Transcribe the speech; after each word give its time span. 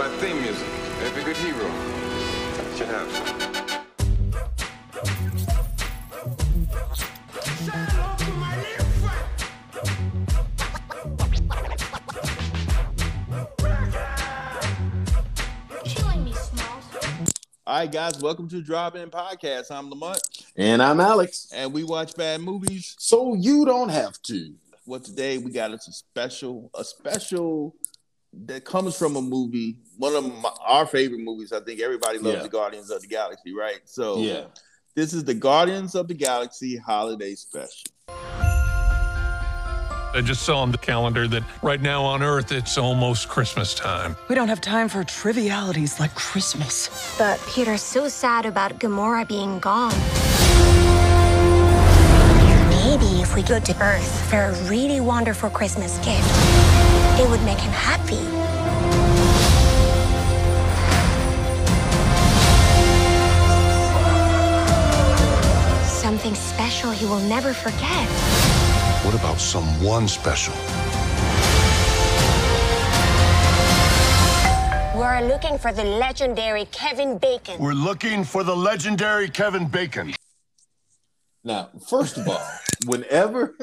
my 0.00 0.08
theme 0.16 0.40
music. 0.40 0.66
Every 1.02 1.22
good 1.24 1.36
hero 1.36 1.68
should 2.74 2.88
have 2.88 3.12
some. 3.12 3.50
All 17.66 17.76
right, 17.76 17.92
guys, 17.92 18.22
welcome 18.22 18.48
to 18.48 18.62
Drop 18.62 18.96
In 18.96 19.10
Podcast. 19.10 19.70
I'm 19.70 19.90
Lamont, 19.90 20.18
And 20.56 20.82
I'm 20.82 20.98
Alex. 20.98 21.52
and 21.54 21.74
we 21.74 21.84
watch 21.84 22.16
bad 22.16 22.40
movies. 22.40 22.96
So 22.98 23.34
you 23.34 23.66
don't 23.66 23.90
have 23.90 24.14
to. 24.22 24.54
Well, 24.86 25.00
today 25.00 25.36
we 25.36 25.50
got 25.50 25.72
us 25.72 25.86
a 25.88 25.92
special, 25.92 26.70
a 26.74 26.84
special 26.84 27.74
that 28.32 28.64
comes 28.64 28.96
from 28.96 29.16
a 29.16 29.22
movie, 29.22 29.76
one 30.00 30.16
of 30.16 30.24
my, 30.42 30.50
our 30.66 30.86
favorite 30.86 31.20
movies. 31.20 31.52
I 31.52 31.60
think 31.60 31.80
everybody 31.80 32.18
loves 32.18 32.36
Yeah. 32.38 32.42
the 32.42 32.48
Guardians 32.48 32.90
of 32.90 33.02
the 33.02 33.06
Galaxy, 33.06 33.52
right? 33.54 33.80
So, 33.84 34.16
Yeah. 34.18 34.44
this 34.96 35.12
is 35.12 35.24
the 35.24 35.34
Guardians 35.34 35.94
of 35.94 36.08
the 36.08 36.14
Galaxy 36.14 36.78
Holiday 36.78 37.34
Special. 37.34 37.84
I 40.12 40.22
just 40.24 40.42
saw 40.42 40.60
on 40.62 40.72
the 40.72 40.78
calendar 40.78 41.28
that 41.28 41.44
right 41.62 41.80
now 41.80 42.02
on 42.02 42.22
Earth 42.22 42.50
it's 42.50 42.78
almost 42.78 43.28
Christmas 43.28 43.74
time. 43.74 44.16
We 44.28 44.34
don't 44.34 44.48
have 44.48 44.60
time 44.62 44.88
for 44.88 45.04
trivialities 45.04 46.00
like 46.00 46.14
Christmas. 46.14 46.88
But 47.18 47.38
Peter's 47.54 47.82
so 47.82 48.08
sad 48.08 48.46
about 48.46 48.80
Gamora 48.80 49.28
being 49.28 49.60
gone. 49.60 49.92
Maybe 52.70 53.20
if 53.22 53.34
we 53.36 53.42
go 53.42 53.60
to 53.60 53.82
Earth 53.82 54.28
for 54.30 54.38
a 54.46 54.52
really 54.68 55.00
wonderful 55.00 55.50
Christmas 55.50 55.98
gift, 55.98 56.26
it 57.20 57.28
would 57.28 57.42
make 57.44 57.58
him 57.60 57.70
happy. 57.72 58.39
Special 66.80 66.92
he 66.92 67.04
will 67.04 67.28
never 67.28 67.52
forget. 67.52 68.08
What 69.04 69.14
about 69.14 69.38
someone 69.38 70.08
special? 70.08 70.54
We're 74.98 75.20
looking 75.28 75.58
for 75.58 75.72
the 75.72 75.84
legendary 75.84 76.64
Kevin 76.66 77.18
Bacon. 77.18 77.58
We're 77.58 77.74
looking 77.74 78.24
for 78.24 78.44
the 78.44 78.56
legendary 78.56 79.28
Kevin 79.28 79.66
Bacon. 79.66 80.14
Now, 81.44 81.68
first 81.86 82.16
of 82.16 82.26
all, 82.26 82.42
whenever 82.86 83.56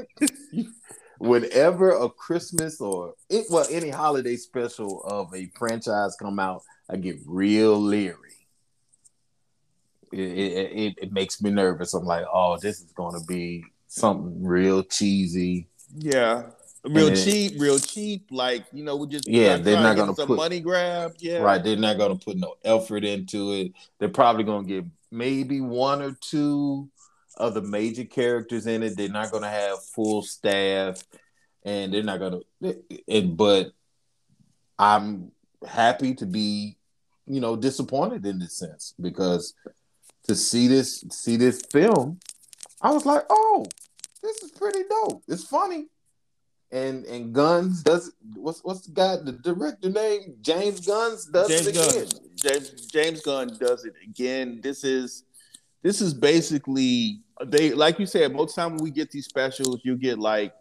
whenever 1.18 1.92
a 1.92 2.10
Christmas 2.10 2.80
or 2.80 3.14
it 3.30 3.48
well 3.50 3.66
any 3.72 3.90
holiday 3.90 4.36
special 4.36 5.04
of 5.04 5.34
a 5.34 5.50
franchise 5.58 6.16
come 6.20 6.38
out, 6.38 6.62
I 6.88 6.98
get 6.98 7.18
real 7.26 7.80
leery. 7.80 8.47
It, 10.12 10.20
it, 10.20 10.96
it, 11.02 11.12
makes 11.12 11.42
me 11.42 11.50
nervous. 11.50 11.94
I'm 11.94 12.06
like, 12.06 12.26
oh, 12.32 12.58
this 12.58 12.80
is 12.80 12.92
gonna 12.94 13.24
be 13.28 13.66
something 13.88 14.44
real 14.44 14.84
cheesy. 14.84 15.68
Yeah. 15.98 16.44
Real 16.86 17.08
And 17.08 17.18
it- 17.18 17.24
cheap, 17.24 17.60
real 17.60 17.80
cheap. 17.80 18.28
Like, 18.32 18.66
you 18.72 18.84
know, 18.84 18.96
we 18.96 19.08
just 19.08 19.28
Yeah, 19.28 19.58
they're 19.58 19.82
not 19.82 19.96
gonna 19.96 20.16
some 20.16 20.28
put- 20.28 20.38
money 20.38 20.60
grab. 20.60 21.14
Yeah. 21.20 21.40
Right. 21.40 21.64
They're 21.64 21.76
not 21.76 21.98
gonna 21.98 22.16
put 22.16 22.38
no 22.38 22.56
effort 22.64 23.04
into 23.04 23.54
it. 23.54 23.74
They're 24.00 24.10
probably 24.10 24.44
gonna 24.44 24.68
get 24.68 24.86
maybe 25.12 25.62
one 25.62 26.02
or 26.02 26.18
two 26.22 26.90
of 27.38 27.54
the 27.54 27.62
major 27.62 28.04
characters 28.06 28.68
in 28.68 28.84
it. 28.84 28.96
They're 28.98 29.10
not 29.10 29.32
gonna 29.32 29.50
have 29.50 29.84
full 29.84 30.22
staff, 30.24 31.04
and 31.64 31.94
they're 31.94 32.04
not 32.04 32.20
gonna. 32.20 32.40
And 33.08 33.36
but 33.38 33.74
I'm 34.80 35.32
happy 35.68 36.14
to 36.16 36.26
be, 36.26 36.78
you 37.26 37.42
know, 37.42 37.56
disappointed 37.56 38.26
in 38.26 38.40
this 38.40 38.54
sense 38.58 38.94
because 39.00 39.54
to 40.28 40.36
see 40.36 40.68
this 40.68 41.04
see 41.12 41.38
this 41.38 41.62
film, 41.72 42.20
I 42.82 42.92
was 42.92 43.06
like, 43.06 43.24
oh, 43.30 43.66
this 44.22 44.44
is 44.44 44.52
pretty 44.52 44.84
dope. 44.90 45.24
It's 45.28 45.46
funny. 45.46 45.88
And 46.72 47.06
and 47.06 47.34
Guns 47.34 47.82
does 47.84 48.12
what's 48.36 48.64
what's 48.64 48.82
the 48.82 48.92
guy 48.92 49.16
the 49.16 49.32
director 49.32 49.90
name 49.90 50.36
James 50.42 50.86
Guns 50.86 51.26
does 51.26 51.48
James 51.48 51.68
it 51.68 51.76
Gunn. 51.76 52.22
James 52.36 52.88
James 52.88 53.22
Gunn 53.22 53.58
does 53.58 53.86
it 53.86 53.94
again. 54.04 54.60
This 54.62 54.84
is 54.84 55.24
this 55.82 56.02
is 56.02 56.14
basically 56.14 57.22
they 57.46 57.72
like 57.72 58.00
you 58.00 58.06
said. 58.06 58.34
Most 58.34 58.54
time 58.54 58.76
when 58.76 58.84
we 58.84 58.92
get 58.92 59.12
these 59.12 59.26
specials, 59.26 59.80
you 59.84 59.96
get 59.96 60.20
like 60.20 60.54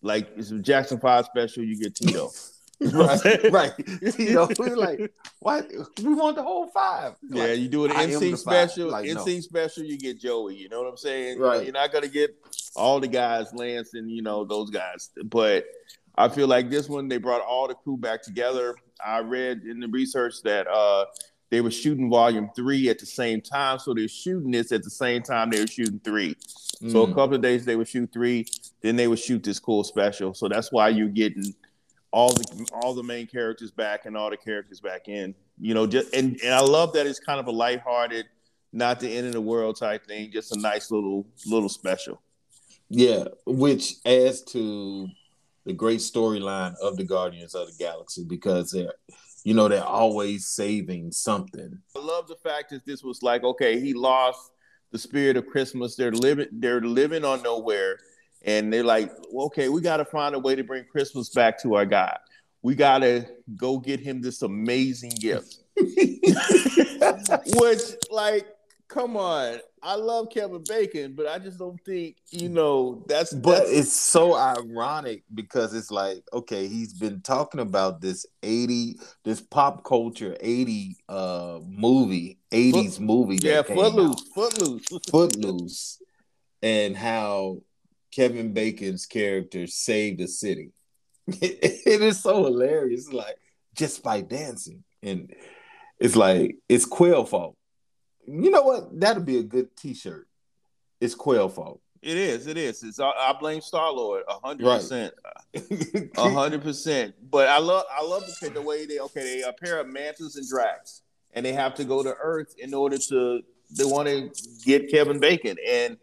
like 0.00 0.28
it's 0.36 0.52
a 0.52 0.60
Jackson 0.60 1.00
Five 1.00 1.24
special. 1.24 1.64
You 1.64 1.76
get 1.76 1.96
Tito. 1.96 2.30
right, 2.92 3.50
right. 3.52 3.72
You 4.18 4.34
know, 4.34 4.48
we're 4.58 4.76
like, 4.76 5.12
what? 5.40 5.68
We 6.02 6.14
want 6.14 6.36
the 6.36 6.42
whole 6.42 6.68
five. 6.68 7.14
Yeah, 7.28 7.44
Like, 7.46 7.58
you 7.58 7.68
do 7.68 7.84
an 7.86 7.90
NSYNC 7.92 8.38
special. 8.38 8.88
Like, 8.90 9.06
no. 9.06 9.16
NSYNC 9.24 9.42
special, 9.42 9.82
you 9.84 9.98
get 9.98 10.20
Joey. 10.20 10.56
You 10.56 10.68
know 10.68 10.82
what 10.82 10.88
I'm 10.90 10.96
saying? 10.96 11.38
Right. 11.40 11.64
You're 11.64 11.72
not 11.72 11.92
gonna 11.92 12.08
get 12.08 12.36
all 12.76 13.00
the 13.00 13.08
guys, 13.08 13.52
Lance 13.52 13.94
and 13.94 14.10
you 14.10 14.22
know 14.22 14.44
those 14.44 14.70
guys. 14.70 15.10
But 15.24 15.64
I 16.16 16.28
feel 16.28 16.46
like 16.46 16.70
this 16.70 16.88
one 16.88 17.08
they 17.08 17.18
brought 17.18 17.40
all 17.40 17.66
the 17.68 17.74
crew 17.74 17.96
back 17.96 18.22
together. 18.22 18.76
I 19.04 19.20
read 19.20 19.62
in 19.62 19.80
the 19.80 19.88
research 19.88 20.42
that 20.44 20.66
uh 20.68 21.06
they 21.50 21.60
were 21.62 21.70
shooting 21.70 22.10
volume 22.10 22.50
three 22.54 22.88
at 22.90 22.98
the 22.98 23.06
same 23.06 23.40
time, 23.40 23.78
so 23.78 23.94
they're 23.94 24.06
shooting 24.06 24.50
this 24.50 24.70
at 24.70 24.82
the 24.84 24.90
same 24.90 25.22
time 25.22 25.50
they 25.50 25.60
were 25.60 25.66
shooting 25.66 26.00
three. 26.04 26.36
So 26.88 27.02
a 27.02 27.06
Mm. 27.08 27.14
couple 27.14 27.34
of 27.36 27.42
days 27.42 27.64
they 27.64 27.74
would 27.74 27.88
shoot 27.88 28.12
three, 28.12 28.46
then 28.82 28.94
they 28.96 29.08
would 29.08 29.18
shoot 29.18 29.42
this 29.42 29.58
cool 29.58 29.82
special. 29.82 30.34
So 30.34 30.46
that's 30.48 30.70
why 30.70 30.90
you're 30.90 31.08
getting 31.08 31.54
all 32.18 32.32
the 32.32 32.68
all 32.72 32.94
the 32.94 33.02
main 33.02 33.28
characters 33.28 33.70
back 33.70 34.04
and 34.04 34.16
all 34.16 34.28
the 34.28 34.36
characters 34.36 34.80
back 34.80 35.08
in. 35.08 35.36
You 35.60 35.72
know, 35.72 35.86
just 35.86 36.12
and, 36.12 36.36
and 36.42 36.52
I 36.52 36.60
love 36.60 36.92
that 36.94 37.06
it's 37.06 37.20
kind 37.20 37.38
of 37.38 37.46
a 37.46 37.52
lighthearted, 37.52 38.26
not 38.72 38.98
the 38.98 39.08
end 39.08 39.28
of 39.28 39.34
the 39.34 39.40
world 39.40 39.78
type 39.78 40.04
thing, 40.04 40.32
just 40.32 40.54
a 40.54 40.58
nice 40.58 40.90
little 40.90 41.26
little 41.46 41.68
special. 41.68 42.20
Yeah, 42.88 43.24
which 43.46 43.94
adds 44.04 44.42
to 44.52 45.06
the 45.64 45.72
great 45.72 46.00
storyline 46.00 46.74
of 46.82 46.96
the 46.96 47.04
Guardians 47.04 47.54
of 47.54 47.68
the 47.68 47.74
Galaxy 47.78 48.24
because 48.24 48.72
they're, 48.72 48.94
you 49.44 49.54
know, 49.54 49.68
they're 49.68 49.84
always 49.84 50.48
saving 50.48 51.12
something. 51.12 51.78
I 51.94 52.00
love 52.00 52.26
the 52.26 52.36
fact 52.36 52.70
that 52.70 52.84
this 52.84 53.04
was 53.04 53.22
like, 53.22 53.44
okay, 53.44 53.78
he 53.78 53.94
lost 53.94 54.40
the 54.90 54.98
spirit 54.98 55.36
of 55.36 55.46
Christmas. 55.46 55.94
They're 55.94 56.10
living, 56.10 56.48
they're 56.50 56.80
living 56.80 57.24
on 57.24 57.42
nowhere, 57.42 57.98
and 58.42 58.72
they're 58.72 58.84
like, 58.84 59.12
well, 59.30 59.46
okay, 59.46 59.68
we 59.68 59.80
got 59.80 59.98
to 59.98 60.04
find 60.04 60.34
a 60.34 60.38
way 60.38 60.54
to 60.54 60.64
bring 60.64 60.84
Christmas 60.84 61.30
back 61.30 61.60
to 61.62 61.74
our 61.74 61.86
God. 61.86 62.18
We 62.62 62.74
got 62.74 62.98
to 62.98 63.26
go 63.56 63.78
get 63.78 64.00
him 64.00 64.20
this 64.20 64.42
amazing 64.42 65.10
gift. 65.10 65.58
Which, 65.76 67.82
like, 68.10 68.46
come 68.88 69.16
on, 69.16 69.60
I 69.82 69.94
love 69.94 70.30
Kevin 70.30 70.64
Bacon, 70.66 71.14
but 71.14 71.26
I 71.26 71.38
just 71.38 71.58
don't 71.58 71.78
think 71.84 72.16
you 72.30 72.48
know 72.48 73.04
that's 73.06 73.32
But 73.32 73.60
that's, 73.60 73.70
it's 73.70 73.92
so 73.92 74.34
ironic 74.34 75.22
because 75.34 75.74
it's 75.74 75.90
like, 75.90 76.22
okay, 76.32 76.66
he's 76.66 76.92
been 76.92 77.20
talking 77.20 77.60
about 77.60 78.00
this 78.00 78.26
80, 78.42 78.98
this 79.24 79.40
pop 79.40 79.84
culture 79.84 80.36
80 80.40 80.96
uh 81.08 81.60
movie, 81.66 82.38
80s 82.50 82.98
movie. 82.98 83.38
yeah, 83.40 83.62
Footloose, 83.62 84.10
out. 84.10 84.20
Footloose. 84.34 84.86
Footloose 85.10 86.02
and 86.62 86.96
how 86.96 87.58
Kevin 88.14 88.52
Bacon's 88.52 89.06
character 89.06 89.66
saved 89.66 90.20
a 90.20 90.28
city. 90.28 90.72
it 91.26 92.02
is 92.02 92.22
so 92.22 92.44
hilarious. 92.44 93.12
Like 93.12 93.36
just 93.74 94.02
by 94.02 94.20
dancing. 94.20 94.84
And 95.02 95.32
it's 95.98 96.16
like 96.16 96.56
it's 96.68 96.84
Quill 96.84 97.24
fault. 97.24 97.56
You 98.26 98.50
know 98.50 98.62
what? 98.62 99.00
That'd 99.00 99.24
be 99.24 99.38
a 99.38 99.42
good 99.42 99.74
t-shirt. 99.76 100.26
It's 101.00 101.14
Quill 101.14 101.48
fault. 101.48 101.80
It 102.02 102.16
is, 102.16 102.46
it 102.46 102.56
is. 102.56 102.82
It's 102.82 103.00
I, 103.00 103.10
I 103.10 103.34
blame 103.38 103.60
Star 103.60 103.90
Lord 103.92 104.22
a 104.28 104.38
hundred 104.38 104.64
percent. 104.64 105.14
A 106.16 106.30
hundred 106.30 106.62
percent. 106.62 107.14
But 107.30 107.48
I 107.48 107.58
love 107.58 107.84
I 107.90 108.04
love 108.04 108.24
the, 108.40 108.50
the 108.50 108.62
way 108.62 108.86
they 108.86 109.00
okay 109.00 109.38
they 109.38 109.42
a 109.42 109.52
pair 109.52 109.80
of 109.80 109.88
Mantis 109.88 110.36
and 110.36 110.48
Drax, 110.48 111.02
and 111.32 111.44
they 111.44 111.52
have 111.52 111.74
to 111.74 111.84
go 111.84 112.02
to 112.02 112.14
Earth 112.22 112.54
in 112.58 112.72
order 112.74 112.98
to 112.98 113.42
they 113.76 113.84
want 113.84 114.08
to 114.08 114.30
get 114.64 114.90
Kevin 114.90 115.18
Bacon, 115.18 115.56
and 115.66 115.96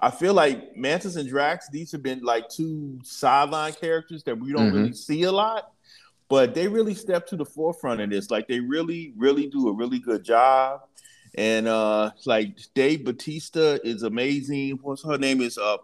I 0.00 0.10
feel 0.10 0.32
like 0.34 0.76
Mantis 0.76 1.16
and 1.16 1.28
Drax 1.28 1.68
these 1.70 1.90
have 1.92 2.02
been 2.02 2.20
like 2.22 2.48
two 2.48 2.98
sideline 3.02 3.72
characters 3.72 4.22
that 4.24 4.38
we 4.38 4.52
don't 4.52 4.70
Mhm. 4.70 4.74
really 4.74 4.92
see 4.92 5.24
a 5.24 5.32
lot, 5.32 5.72
but 6.28 6.54
they 6.54 6.68
really 6.68 6.94
step 6.94 7.26
to 7.28 7.36
the 7.36 7.44
forefront 7.44 8.00
of 8.00 8.10
this. 8.10 8.30
Like 8.30 8.46
they 8.48 8.60
really 8.60 9.12
really 9.16 9.46
do 9.48 9.68
a 9.68 9.72
really 9.72 9.98
good 9.98 10.22
job. 10.24 10.82
And 11.34 11.66
uh 11.68 12.12
like 12.26 12.56
Dave 12.74 13.04
Bautista 13.04 13.80
is 13.86 14.02
amazing. 14.04 14.78
What's 14.82 15.02
her 15.04 15.18
name 15.18 15.40
is 15.40 15.58
uh 15.58 15.78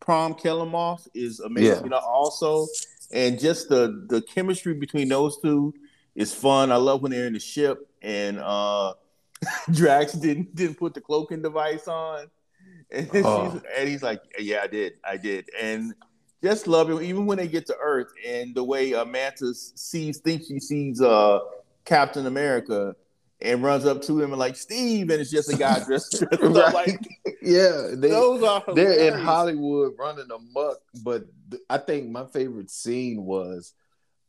Pom 0.00 0.34
Klementieff 0.34 1.06
is 1.14 1.40
amazing 1.40 1.90
Yeah. 1.90 1.98
also. 1.98 2.66
And 3.12 3.38
just 3.38 3.68
the 3.68 4.04
the 4.08 4.20
chemistry 4.22 4.74
between 4.74 5.08
those 5.08 5.38
two 5.40 5.74
is 6.16 6.34
fun. 6.34 6.72
I 6.72 6.76
love 6.76 7.02
when 7.02 7.12
they're 7.12 7.26
in 7.26 7.34
the 7.34 7.40
ship 7.40 7.88
and 8.02 8.38
uh 8.40 8.94
Drax 9.70 10.12
didn't 10.14 10.54
didn't 10.56 10.76
put 10.78 10.92
the 10.94 11.00
cloaking 11.00 11.42
device 11.42 11.86
on. 11.88 12.30
And, 12.92 13.08
Oh. 13.24 13.60
and 13.76 13.88
he's 13.88 14.02
like, 14.02 14.20
Yeah, 14.38 14.60
I 14.62 14.66
did, 14.66 14.94
I 15.04 15.16
did. 15.16 15.48
And 15.60 15.94
just 16.42 16.66
love 16.66 16.90
it, 16.90 17.02
even 17.02 17.26
when 17.26 17.38
they 17.38 17.48
get 17.48 17.66
to 17.66 17.76
Earth 17.80 18.08
and 18.26 18.54
the 18.54 18.64
way 18.64 18.94
uh, 18.94 19.04
Mantis 19.04 19.72
sees, 19.76 20.18
thinks 20.18 20.46
she 20.48 20.58
sees 20.58 21.00
uh 21.00 21.40
Captain 21.84 22.26
America 22.26 22.94
and 23.42 23.62
runs 23.62 23.86
up 23.86 24.02
to 24.02 24.20
him 24.20 24.32
and 24.32 24.38
like 24.38 24.56
Steve, 24.56 25.08
and 25.10 25.20
it's 25.20 25.30
just 25.30 25.52
a 25.52 25.56
guy 25.56 25.82
dressed, 25.84 26.12
dressed 26.30 26.42
up 26.56 26.74
like 26.74 26.98
yeah, 27.42 27.88
they, 27.94 28.08
those 28.10 28.42
are 28.42 28.62
they're 28.74 29.14
in. 29.14 29.18
Hollywood 29.20 29.92
running 29.98 30.28
amok. 30.30 30.78
But 31.04 31.24
th- 31.50 31.62
I 31.70 31.78
think 31.78 32.10
my 32.10 32.26
favorite 32.26 32.70
scene 32.70 33.24
was 33.24 33.72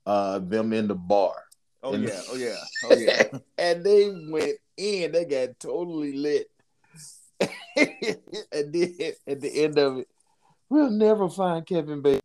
uh 0.05 0.39
them 0.39 0.71
in 0.73 0.87
the 0.87 0.95
bar. 0.95 1.35
Oh 1.83 1.93
And- 1.93 2.03
yeah, 2.03 2.21
oh 2.29 2.35
yeah, 2.35 2.55
oh 2.85 2.95
yeah. 2.97 3.23
and 3.57 3.83
they 3.83 4.09
went 4.29 4.57
in. 4.77 5.11
They 5.13 5.25
got 5.25 5.59
totally 5.59 6.13
lit. 6.13 6.49
and 7.75 8.73
then 8.73 9.13
at 9.27 9.41
the 9.41 9.51
end 9.63 9.77
of 9.77 9.97
it, 9.99 10.07
we'll 10.69 10.89
never 10.89 11.29
find 11.29 11.65
Kevin 11.65 12.01
Bacon. 12.01 12.21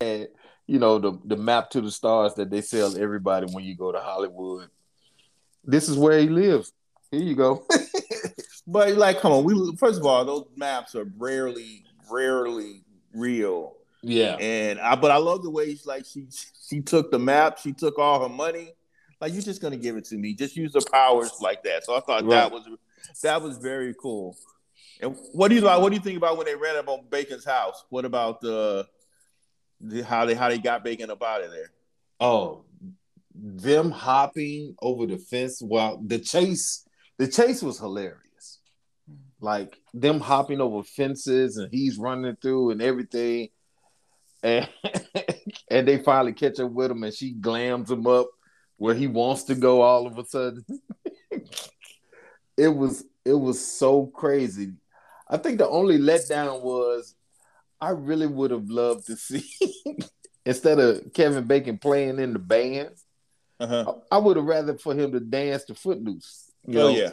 And 0.00 0.28
you 0.66 0.78
know 0.78 0.98
the 0.98 1.18
the 1.24 1.36
map 1.36 1.70
to 1.70 1.80
the 1.80 1.90
stars 1.90 2.34
that 2.34 2.50
they 2.50 2.60
sell 2.60 2.96
everybody 2.96 3.46
when 3.52 3.64
you 3.64 3.74
go 3.74 3.90
to 3.92 4.00
Hollywood. 4.00 4.68
This 5.64 5.88
is 5.88 5.96
where 5.96 6.18
he 6.18 6.28
lives. 6.28 6.72
Here 7.10 7.20
you 7.22 7.34
go. 7.34 7.66
But 8.68 8.96
like, 8.96 9.20
come 9.20 9.32
on, 9.32 9.44
we 9.44 9.76
first 9.78 9.98
of 9.98 10.04
all, 10.04 10.24
those 10.26 10.44
maps 10.54 10.94
are 10.94 11.06
rarely, 11.16 11.84
rarely 12.10 12.82
real. 13.14 13.76
yeah, 14.02 14.36
And 14.36 14.78
I, 14.78 14.94
but 14.94 15.10
I 15.10 15.16
love 15.16 15.42
the 15.42 15.50
way 15.50 15.70
she's 15.70 15.86
like 15.86 16.04
she 16.04 16.26
she 16.68 16.82
took 16.82 17.10
the 17.10 17.18
map, 17.18 17.58
she 17.58 17.72
took 17.72 17.98
all 17.98 18.22
her 18.22 18.28
money. 18.28 18.74
Like 19.22 19.32
you're 19.32 19.42
just 19.42 19.62
gonna 19.62 19.78
give 19.78 19.96
it 19.96 20.04
to 20.06 20.16
me. 20.16 20.34
Just 20.34 20.54
use 20.54 20.72
the 20.72 20.86
powers 20.92 21.32
like 21.40 21.62
that. 21.62 21.84
So 21.84 21.96
I 21.96 22.00
thought 22.00 22.28
that 22.28 22.52
was 22.52 22.68
that 23.22 23.42
was 23.42 23.58
very 23.58 23.94
cool. 24.00 24.36
And 25.00 25.16
what 25.32 25.48
do 25.48 25.54
you 25.54 25.62
what 25.62 25.90
do 25.90 25.94
you 25.94 26.02
think 26.02 26.16
about 26.16 26.36
when 26.36 26.46
they 26.46 26.54
ran 26.54 26.76
up 26.76 26.88
on 26.88 27.06
Bacon's 27.08 27.44
house? 27.44 27.84
What 27.88 28.04
about 28.04 28.40
the, 28.40 28.86
the 29.80 30.02
how 30.02 30.24
they 30.24 30.34
how 30.34 30.48
they 30.48 30.58
got 30.58 30.84
Bacon 30.84 31.10
up 31.10 31.22
out 31.22 31.42
of 31.42 31.50
there? 31.50 31.70
Oh, 32.20 32.64
them 33.34 33.90
hopping 33.90 34.74
over 34.82 35.06
the 35.06 35.18
fence 35.18 35.62
while 35.62 36.00
the 36.04 36.18
chase, 36.18 36.84
the 37.18 37.28
chase 37.28 37.62
was 37.62 37.78
hilarious. 37.78 38.58
Like 39.40 39.78
them 39.94 40.20
hopping 40.20 40.60
over 40.60 40.82
fences 40.82 41.56
and 41.58 41.72
he's 41.72 41.96
running 41.96 42.36
through 42.42 42.72
and 42.72 42.82
everything. 42.82 43.50
And 44.42 44.68
and 45.70 45.86
they 45.86 45.98
finally 45.98 46.32
catch 46.32 46.58
up 46.58 46.72
with 46.72 46.90
him 46.90 47.04
and 47.04 47.14
she 47.14 47.34
glams 47.34 47.90
him 47.90 48.06
up 48.06 48.28
where 48.76 48.94
he 48.94 49.06
wants 49.06 49.44
to 49.44 49.54
go 49.54 49.82
all 49.82 50.06
of 50.06 50.18
a 50.18 50.24
sudden. 50.24 50.64
it 52.58 52.68
was 52.68 53.04
it 53.24 53.34
was 53.34 53.64
so 53.64 54.06
crazy. 54.06 54.72
I 55.28 55.36
think 55.36 55.58
the 55.58 55.68
only 55.68 55.98
letdown 55.98 56.62
was 56.62 57.14
I 57.80 57.90
really 57.90 58.26
would 58.26 58.50
have 58.50 58.68
loved 58.68 59.06
to 59.06 59.16
see 59.16 59.44
instead 60.46 60.78
of 60.78 61.12
Kevin 61.12 61.44
Bacon 61.44 61.78
playing 61.78 62.18
in 62.18 62.32
the 62.32 62.38
band, 62.38 62.90
Uh-huh. 63.60 63.94
I, 64.10 64.16
I 64.16 64.18
would 64.18 64.36
have 64.36 64.46
rather 64.46 64.76
for 64.78 64.94
him 64.94 65.12
to 65.12 65.20
dance 65.20 65.64
to 65.64 65.74
Footloose. 65.74 66.50
You 66.66 66.78
Oh 66.78 66.88
know? 66.88 66.96
yeah. 66.96 67.10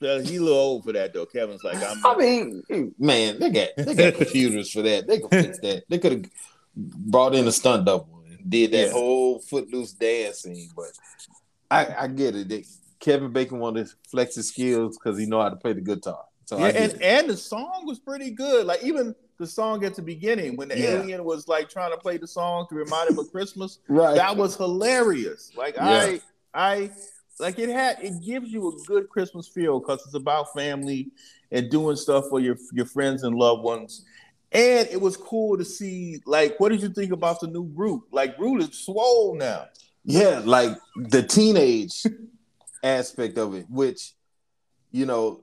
Yeah, 0.00 0.20
He 0.20 0.36
a 0.36 0.40
little 0.40 0.58
old 0.58 0.84
for 0.84 0.92
that 0.92 1.12
though. 1.14 1.26
Kevin's 1.26 1.64
like, 1.64 1.82
I'm 1.82 2.04
I 2.04 2.16
mean, 2.16 2.62
man, 2.98 3.38
they 3.38 3.50
got 3.50 3.68
they 3.78 3.94
got 3.94 4.14
computers 4.18 4.70
for 4.70 4.82
that. 4.82 5.06
They 5.06 5.20
can 5.20 5.30
fix 5.30 5.58
that. 5.60 5.84
They 5.88 5.98
could 5.98 6.12
have 6.12 6.24
brought 6.76 7.34
in 7.34 7.46
a 7.48 7.52
stunt 7.52 7.86
double 7.86 8.22
and 8.28 8.48
did 8.50 8.72
that 8.72 8.86
Yeah. 8.88 8.92
whole 8.92 9.40
Footloose 9.40 9.92
dance 9.92 10.42
scene. 10.42 10.68
But 10.76 10.92
I, 11.70 12.04
I 12.04 12.06
get 12.08 12.36
it. 12.36 12.48
They, 12.48 12.64
Kevin 13.06 13.32
Bacon 13.32 13.60
wanted 13.60 13.86
to 13.86 13.94
flex 14.10 14.34
his 14.34 14.48
skills 14.48 14.98
because 14.98 15.16
he 15.16 15.26
know 15.26 15.40
how 15.40 15.48
to 15.48 15.54
play 15.56 15.72
the 15.72 15.80
guitar. 15.80 16.24
So 16.44 16.58
Yeah, 16.58 16.66
and, 16.66 16.92
it. 16.92 17.00
and 17.02 17.30
the 17.30 17.36
song 17.36 17.84
was 17.86 18.00
pretty 18.00 18.32
good. 18.32 18.66
Like 18.66 18.82
even 18.82 19.14
the 19.38 19.46
song 19.46 19.84
at 19.84 19.94
the 19.94 20.02
beginning 20.02 20.56
when 20.56 20.68
the 20.68 20.76
Yeah. 20.78 21.00
alien 21.00 21.24
was 21.24 21.46
like 21.46 21.68
trying 21.70 21.92
to 21.92 21.98
play 21.98 22.16
the 22.18 22.26
song 22.26 22.66
to 22.68 22.74
remind 22.74 23.08
him 23.10 23.18
of 23.20 23.30
Christmas, 23.30 23.78
right. 23.88 24.16
that 24.16 24.36
was 24.36 24.56
hilarious. 24.56 25.52
Like 25.56 25.76
Yeah. 25.76 25.84
I 25.84 26.20
I 26.52 26.90
like 27.38 27.58
it 27.60 27.68
had 27.68 27.98
it 28.02 28.14
gives 28.24 28.48
you 28.50 28.68
a 28.68 28.72
good 28.86 29.08
Christmas 29.08 29.46
feel 29.46 29.78
because 29.78 30.02
it's 30.04 30.14
about 30.14 30.52
family 30.52 31.10
and 31.52 31.70
doing 31.70 31.94
stuff 31.96 32.24
for 32.28 32.40
your 32.40 32.56
your 32.72 32.86
friends 32.86 33.22
and 33.22 33.36
loved 33.36 33.62
ones. 33.62 34.04
And 34.50 34.88
it 34.90 35.00
was 35.00 35.16
cool 35.16 35.56
to 35.58 35.64
see 35.64 36.20
like 36.26 36.58
what 36.58 36.70
did 36.70 36.82
you 36.82 36.88
think 36.88 37.12
about 37.12 37.38
the 37.40 37.46
new 37.46 37.66
Groot? 37.66 38.02
Like 38.10 38.36
Groot 38.36 38.62
is 38.62 38.84
swole 38.84 39.36
now. 39.36 39.66
Yeah, 40.04 40.40
like 40.44 40.76
the 40.96 41.22
teenage 41.22 42.02
aspect 42.82 43.38
of 43.38 43.54
it, 43.54 43.66
which 43.68 44.12
you 44.92 45.04
know, 45.06 45.42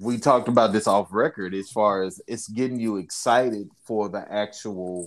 we 0.00 0.18
talked 0.18 0.48
about 0.48 0.72
this 0.72 0.86
off 0.86 1.08
record 1.12 1.54
as 1.54 1.70
far 1.70 2.02
as 2.02 2.20
it's 2.26 2.48
getting 2.48 2.80
you 2.80 2.96
excited 2.96 3.68
for 3.84 4.08
the 4.08 4.24
actual 4.32 5.06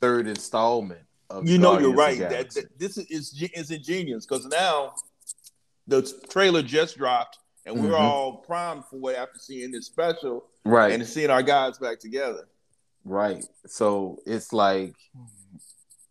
third 0.00 0.26
installment 0.26 1.00
of 1.30 1.48
You 1.48 1.58
know 1.58 1.78
you're 1.78 1.94
right. 1.94 2.18
That, 2.18 2.50
that 2.50 2.78
this 2.78 2.98
is 2.98 3.06
is, 3.06 3.30
ge- 3.30 3.52
is 3.54 3.70
ingenious 3.70 4.26
because 4.26 4.44
now 4.46 4.94
the 5.86 6.02
trailer 6.28 6.62
just 6.62 6.96
dropped 6.98 7.38
and 7.64 7.80
we're 7.80 7.90
Mhm. 7.92 7.98
all 8.00 8.36
primed 8.38 8.84
for 8.90 9.12
it 9.12 9.16
after 9.16 9.38
seeing 9.38 9.70
this 9.70 9.86
special 9.86 10.44
right, 10.64 10.92
and 10.92 11.06
seeing 11.06 11.30
our 11.30 11.42
guys 11.42 11.78
back 11.78 11.98
together. 12.00 12.48
right. 13.04 13.44
So 13.66 14.18
it's 14.26 14.52
like 14.52 14.94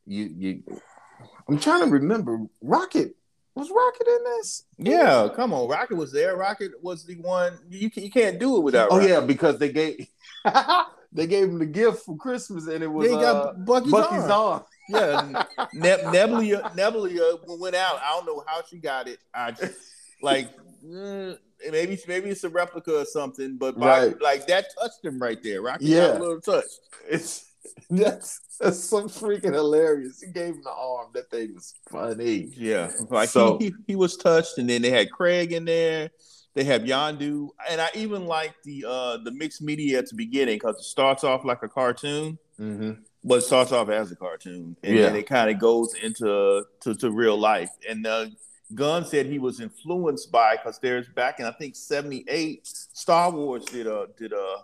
you 0.06 0.24
you. 0.38 0.64
I'm 1.48 1.60
trying 1.60 1.82
to 1.86 1.92
remember. 1.92 2.40
Rocket 2.62 3.16
was 3.62 3.72
Rocket 3.72 4.08
in 4.08 4.24
this? 4.24 4.64
Yeah, 4.78 5.30
come 5.36 5.54
on. 5.54 5.68
Rocket 5.70 5.96
was 5.96 6.12
there. 6.12 6.36
Rocket 6.36 6.72
was 6.82 7.06
the 7.06 7.16
one 7.16 7.58
you 7.70 7.90
can, 7.90 8.04
you 8.04 8.12
can't 8.12 8.40
do 8.40 8.58
it 8.58 8.62
without. 8.62 8.90
Oh 8.92 8.98
Rocket. 8.98 9.10
yeah, 9.10 9.20
because 9.22 9.58
they 9.60 9.70
gave 9.72 10.08
they 11.14 11.28
gave 11.28 11.46
him 11.50 11.60
the 11.60 11.66
gift 11.66 12.04
for 12.06 12.16
Christmas, 12.18 12.68
and 12.68 12.84
it 12.84 12.88
was 12.88 13.08
They 13.08 13.14
got 13.16 13.36
uh, 13.48 13.54
Bucky's, 13.54 13.92
Bucky's 13.92 14.24
arm. 14.24 14.32
arm. 14.32 14.64
Yeah, 14.90 15.44
ne- 15.74 16.12
Nebula 16.12 16.72
Nebula 16.76 17.38
went 17.60 17.76
out. 17.76 18.00
I 18.04 18.10
don't 18.16 18.26
know 18.26 18.44
how 18.48 18.62
she 18.70 18.78
got 18.78 19.08
it. 19.08 19.20
I 19.34 19.52
just, 19.52 19.76
like 20.22 20.50
mm, 20.86 21.38
maybe 21.72 22.00
maybe 22.08 22.30
it's 22.30 22.44
a 22.44 22.50
replica 22.50 23.00
or 23.02 23.06
something, 23.06 23.58
but 23.58 23.80
by- 23.80 24.08
Right. 24.08 24.22
like 24.22 24.48
that 24.48 24.66
touched 24.80 25.04
him 25.06 25.20
right 25.20 25.42
there. 25.44 25.62
Rocket 25.62 25.84
Yeah. 25.84 26.08
got 26.08 26.18
a 26.18 26.20
little 26.20 26.42
touch. 26.42 26.66
It's 27.10 27.51
that's 27.90 28.40
that's 28.60 28.80
so 28.84 29.04
freaking 29.04 29.54
hilarious. 29.54 30.22
He 30.22 30.32
gave 30.32 30.56
him 30.56 30.62
the 30.64 30.72
arm. 30.72 31.08
That 31.14 31.30
thing 31.30 31.54
was 31.56 31.74
funny. 31.90 32.52
Yeah, 32.56 32.92
like 33.10 33.30
So- 33.30 33.58
he, 33.60 33.66
he 33.66 33.74
he 33.88 33.96
was 33.96 34.18
touched, 34.18 34.58
and 34.58 34.70
then 34.70 34.82
they 34.82 34.90
had 34.92 35.12
Craig 35.12 35.52
in 35.54 35.66
there. 35.66 36.10
They 36.54 36.66
have 36.66 36.82
Yondu, 36.82 37.50
and 37.70 37.80
I 37.80 37.88
even 37.96 38.26
like 38.26 38.54
the 38.64 38.86
uh 38.88 39.18
the 39.24 39.32
mixed 39.32 39.62
media 39.62 40.00
at 40.00 40.10
the 40.10 40.16
beginning 40.16 40.56
because 40.56 40.76
it 40.78 40.84
starts 40.84 41.24
off 41.24 41.46
like 41.46 41.64
a 41.64 41.70
cartoon, 41.70 42.38
Mm-hmm. 42.60 42.92
but 43.24 43.36
it 43.40 43.42
starts 43.44 43.72
off 43.72 43.90
as 43.90 44.12
a 44.12 44.16
cartoon, 44.16 44.76
and 44.84 44.96
Yeah. 44.96 45.04
then 45.04 45.16
it 45.16 45.28
kind 45.28 45.50
of 45.50 45.58
goes 45.60 45.94
into 45.96 46.66
to, 46.82 46.94
to 46.96 47.10
real 47.10 47.38
life. 47.38 47.72
And 47.90 48.06
uh, 48.06 48.26
Gunn 48.76 49.06
said 49.06 49.26
he 49.28 49.40
was 49.40 49.60
influenced 49.62 50.32
by 50.32 50.58
because 50.58 50.78
there's 50.80 51.08
back 51.10 51.40
in 51.40 51.46
I 51.46 51.52
think 51.52 51.76
'78, 51.76 52.68
Star 52.68 53.32
Wars 53.32 53.64
did 53.66 53.88
a 53.88 54.08
did 54.18 54.34
a 54.34 54.58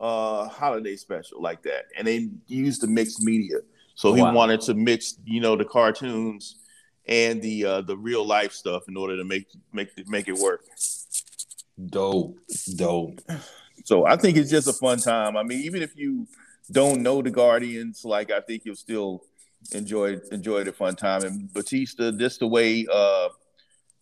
uh 0.00 0.48
holiday 0.48 0.96
special 0.96 1.40
like 1.42 1.62
that, 1.62 1.86
and 1.96 2.06
they 2.06 2.30
used 2.46 2.82
the 2.82 2.86
mixed 2.86 3.22
media. 3.22 3.58
So 3.94 4.12
he 4.14 4.22
Wow. 4.22 4.32
wanted 4.32 4.60
to 4.62 4.74
mix, 4.74 5.14
you 5.24 5.40
know, 5.40 5.56
the 5.56 5.64
cartoons 5.64 6.56
and 7.06 7.40
the 7.42 7.64
uh 7.64 7.80
the 7.82 7.96
real 7.96 8.26
life 8.26 8.52
stuff 8.52 8.84
in 8.88 8.96
order 8.96 9.16
to 9.16 9.24
make 9.24 9.46
make 9.72 9.90
make 10.08 10.28
it 10.28 10.36
work. 10.36 10.64
Dope, 11.90 12.38
dope. 12.76 13.20
So 13.84 14.06
I 14.06 14.16
think 14.16 14.36
it's 14.36 14.50
just 14.50 14.68
a 14.68 14.72
fun 14.72 15.00
time. 15.00 15.36
I 15.36 15.42
mean, 15.42 15.60
even 15.60 15.82
if 15.82 15.96
you 15.96 16.26
don't 16.70 17.02
know 17.02 17.22
the 17.22 17.30
Guardians, 17.30 18.04
like 18.04 18.30
I 18.30 18.40
think 18.40 18.64
you'll 18.64 18.74
still 18.76 19.24
enjoy 19.72 20.18
enjoy 20.32 20.64
the 20.64 20.72
fun 20.72 20.96
time. 20.96 21.24
And 21.24 21.52
Bautista, 21.52 22.12
just 22.12 22.40
the 22.40 22.46
way 22.46 22.86
uh 22.92 23.28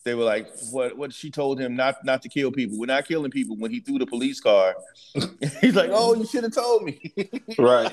they 0.07 0.15
were 0.15 0.23
like 0.25 0.49
what 0.71 0.97
what 0.97 1.13
she 1.13 1.33
told 1.33 1.59
him 1.61 1.75
not 1.75 2.03
not 2.05 2.23
to 2.23 2.29
kill 2.29 2.53
people. 2.53 2.79
We're 2.79 2.87
not 2.87 3.07
killing 3.07 3.31
people 3.33 3.57
when 3.57 3.73
he 3.73 3.81
threw 3.81 3.99
the 3.99 4.07
police 4.07 4.41
car. 4.41 4.77
He's 5.61 5.75
like, 5.75 5.91
Oh, 5.93 6.15
you 6.15 6.25
should 6.25 6.45
have 6.45 6.55
told 6.55 6.85
me. 6.85 7.13
Right, 7.59 7.93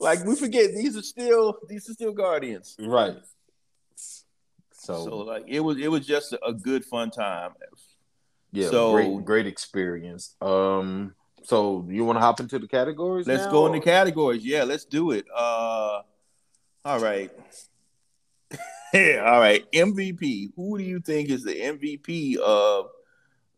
like 0.00 0.24
we 0.24 0.36
forget 0.36 0.70
these 0.74 0.96
are 0.96 1.02
still 1.02 1.58
these 1.68 1.90
are 1.90 1.94
still 1.94 2.12
Guardians. 2.12 2.76
right. 2.78 3.16
So, 3.96 5.04
So, 5.04 5.16
like 5.18 5.44
it 5.48 5.60
was 5.60 5.78
it 5.78 5.88
was 5.88 6.06
just 6.06 6.32
a, 6.32 6.52
good 6.52 6.84
fun 6.84 7.10
time. 7.10 7.52
yeah, 8.52 8.70
so- 8.70 8.92
great, 8.92 9.24
great 9.24 9.46
experience. 9.46 10.34
Um, 10.40 11.14
so 11.42 11.84
you 11.88 12.04
want 12.04 12.16
to 12.16 12.20
hop 12.20 12.38
into 12.38 12.60
the 12.60 12.68
categories? 12.68 13.26
Let's 13.26 13.46
now, 13.46 13.50
go 13.50 13.66
into 13.66 13.80
categories. 13.80 14.44
Yeah, 14.44 14.62
let's 14.62 14.84
do 14.84 15.10
it. 15.10 15.26
Uh 15.34 16.02
all 16.84 17.00
right. 17.00 17.30
Yeah, 18.92 19.22
all 19.26 19.40
right. 19.40 19.70
MVP. 19.72 20.50
Who 20.56 20.78
do 20.78 20.84
you 20.84 21.00
think 21.00 21.30
is 21.30 21.44
the 21.44 21.54
MVP 21.54 22.36
of 22.36 22.86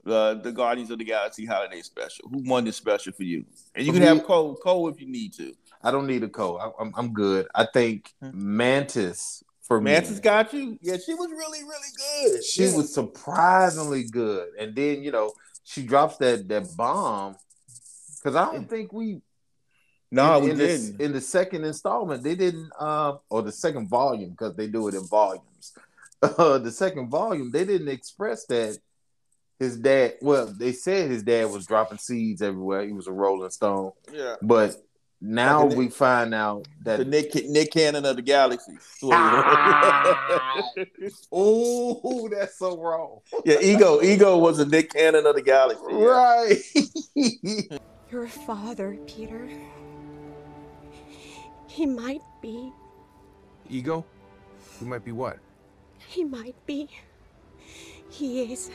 the 0.05 0.41
the 0.43 0.53
Guardians 0.53 0.91
of 0.91 0.99
the 0.99 1.05
Galaxy 1.05 1.45
Holiday 1.47 1.83
Special? 1.83 2.29
Who 2.29 2.43
won 2.49 2.65
this 2.65 2.77
special 2.77 3.13
for 3.13 3.25
you? 3.25 3.45
And 3.75 3.87
you 3.87 3.93
can 3.93 4.03
have 4.03 4.25
Cole 4.25 4.57
Cole 4.57 4.89
if 4.89 5.01
you 5.01 5.07
need 5.09 5.33
to. 5.35 5.55
I 5.83 5.91
don't 5.91 6.07
need 6.07 6.23
a 6.23 6.29
co. 6.29 6.57
I, 6.57 6.71
I'm 6.83 6.93
I'm 6.97 7.13
good. 7.13 7.47
I 7.55 7.67
think 7.67 8.13
hmm. 8.21 8.31
Mantis 8.33 9.43
for 9.63 9.81
Mantis 9.81 10.17
me. 10.17 10.21
got 10.21 10.53
you. 10.53 10.79
Yeah, 10.83 10.97
she 11.05 11.15
was 11.15 11.31
really 11.31 11.63
really 11.63 12.33
good. 12.33 12.45
She 12.45 12.65
Yeah. 12.65 12.77
was 12.77 12.93
surprisingly 12.93 14.05
good, 14.05 14.49
and 14.59 14.75
then 14.75 15.03
you 15.03 15.11
know 15.11 15.33
she 15.65 15.83
drops 15.83 16.17
that 16.19 16.49
that 16.49 16.77
bomb 16.77 17.37
because 18.23 18.37
I 18.37 18.45
don't 18.53 18.69
think 18.69 18.93
we 18.93 19.21
No, 20.15 20.39
in, 20.39 20.45
we 20.45 20.51
in 20.53 20.59
didn't. 20.59 20.99
The, 20.99 21.05
in 21.05 21.13
the 21.13 21.21
second 21.21 21.65
installment, 21.65 22.23
they 22.23 22.35
didn't, 22.37 22.71
uh, 22.79 23.17
or 23.29 23.43
the 23.43 23.53
second 23.53 23.89
volume, 23.89 24.31
because 24.31 24.55
they 24.55 24.69
do 24.69 24.89
it 24.89 24.95
in 24.95 25.07
volumes. 25.07 25.43
Uh, 26.23 26.57
the 26.57 26.71
second 26.71 27.11
volume, 27.11 27.51
they 27.51 27.67
didn't 27.67 27.89
express 27.89 28.47
that 28.47 28.79
his 29.59 29.77
dad. 29.77 30.15
Well, 30.23 30.47
they 30.47 30.73
said 30.73 31.11
his 31.11 31.23
dad 31.23 31.51
was 31.51 31.67
dropping 31.67 31.99
seeds 31.99 32.41
everywhere. 32.41 32.87
He 32.87 32.95
was 32.95 33.09
a 33.09 33.13
Rolling 33.13 33.51
Stone, 33.51 33.93
yeah. 34.11 34.37
but 34.41 34.75
now 35.21 35.63
Like 35.63 35.71
the 35.71 35.77
we 35.77 35.89
find 35.89 36.35
out 36.35 36.67
that 36.83 36.97
The 36.99 37.05
Nick 37.05 37.35
Nick 37.49 37.73
Cannon 37.73 38.07
of 38.07 38.17
the 38.17 38.23
galaxy. 38.23 38.79
oh, 41.33 42.29
that's 42.33 42.59
so 42.59 42.81
wrong. 42.81 43.21
yeah, 43.45 43.57
ego 43.61 44.01
ego 44.03 44.39
was 44.39 44.57
the 44.59 44.67
Nick 44.67 44.93
Cannon 44.95 45.27
of 45.27 45.35
the 45.35 45.43
galaxy. 45.43 45.85
yeah. 45.91 46.05
Right. 46.05 47.71
Your 48.11 48.29
father, 48.29 48.97
Peter. 49.07 49.49
He 51.75 51.87
might 51.87 52.23
be. 52.41 52.73
Ego? 53.69 54.05
He 54.79 54.85
might 54.85 55.05
be 55.05 55.11
what? 55.11 55.39
He 56.07 56.23
might 56.23 56.55
be. 56.67 56.89
He 58.09 58.53
is. 58.53 58.71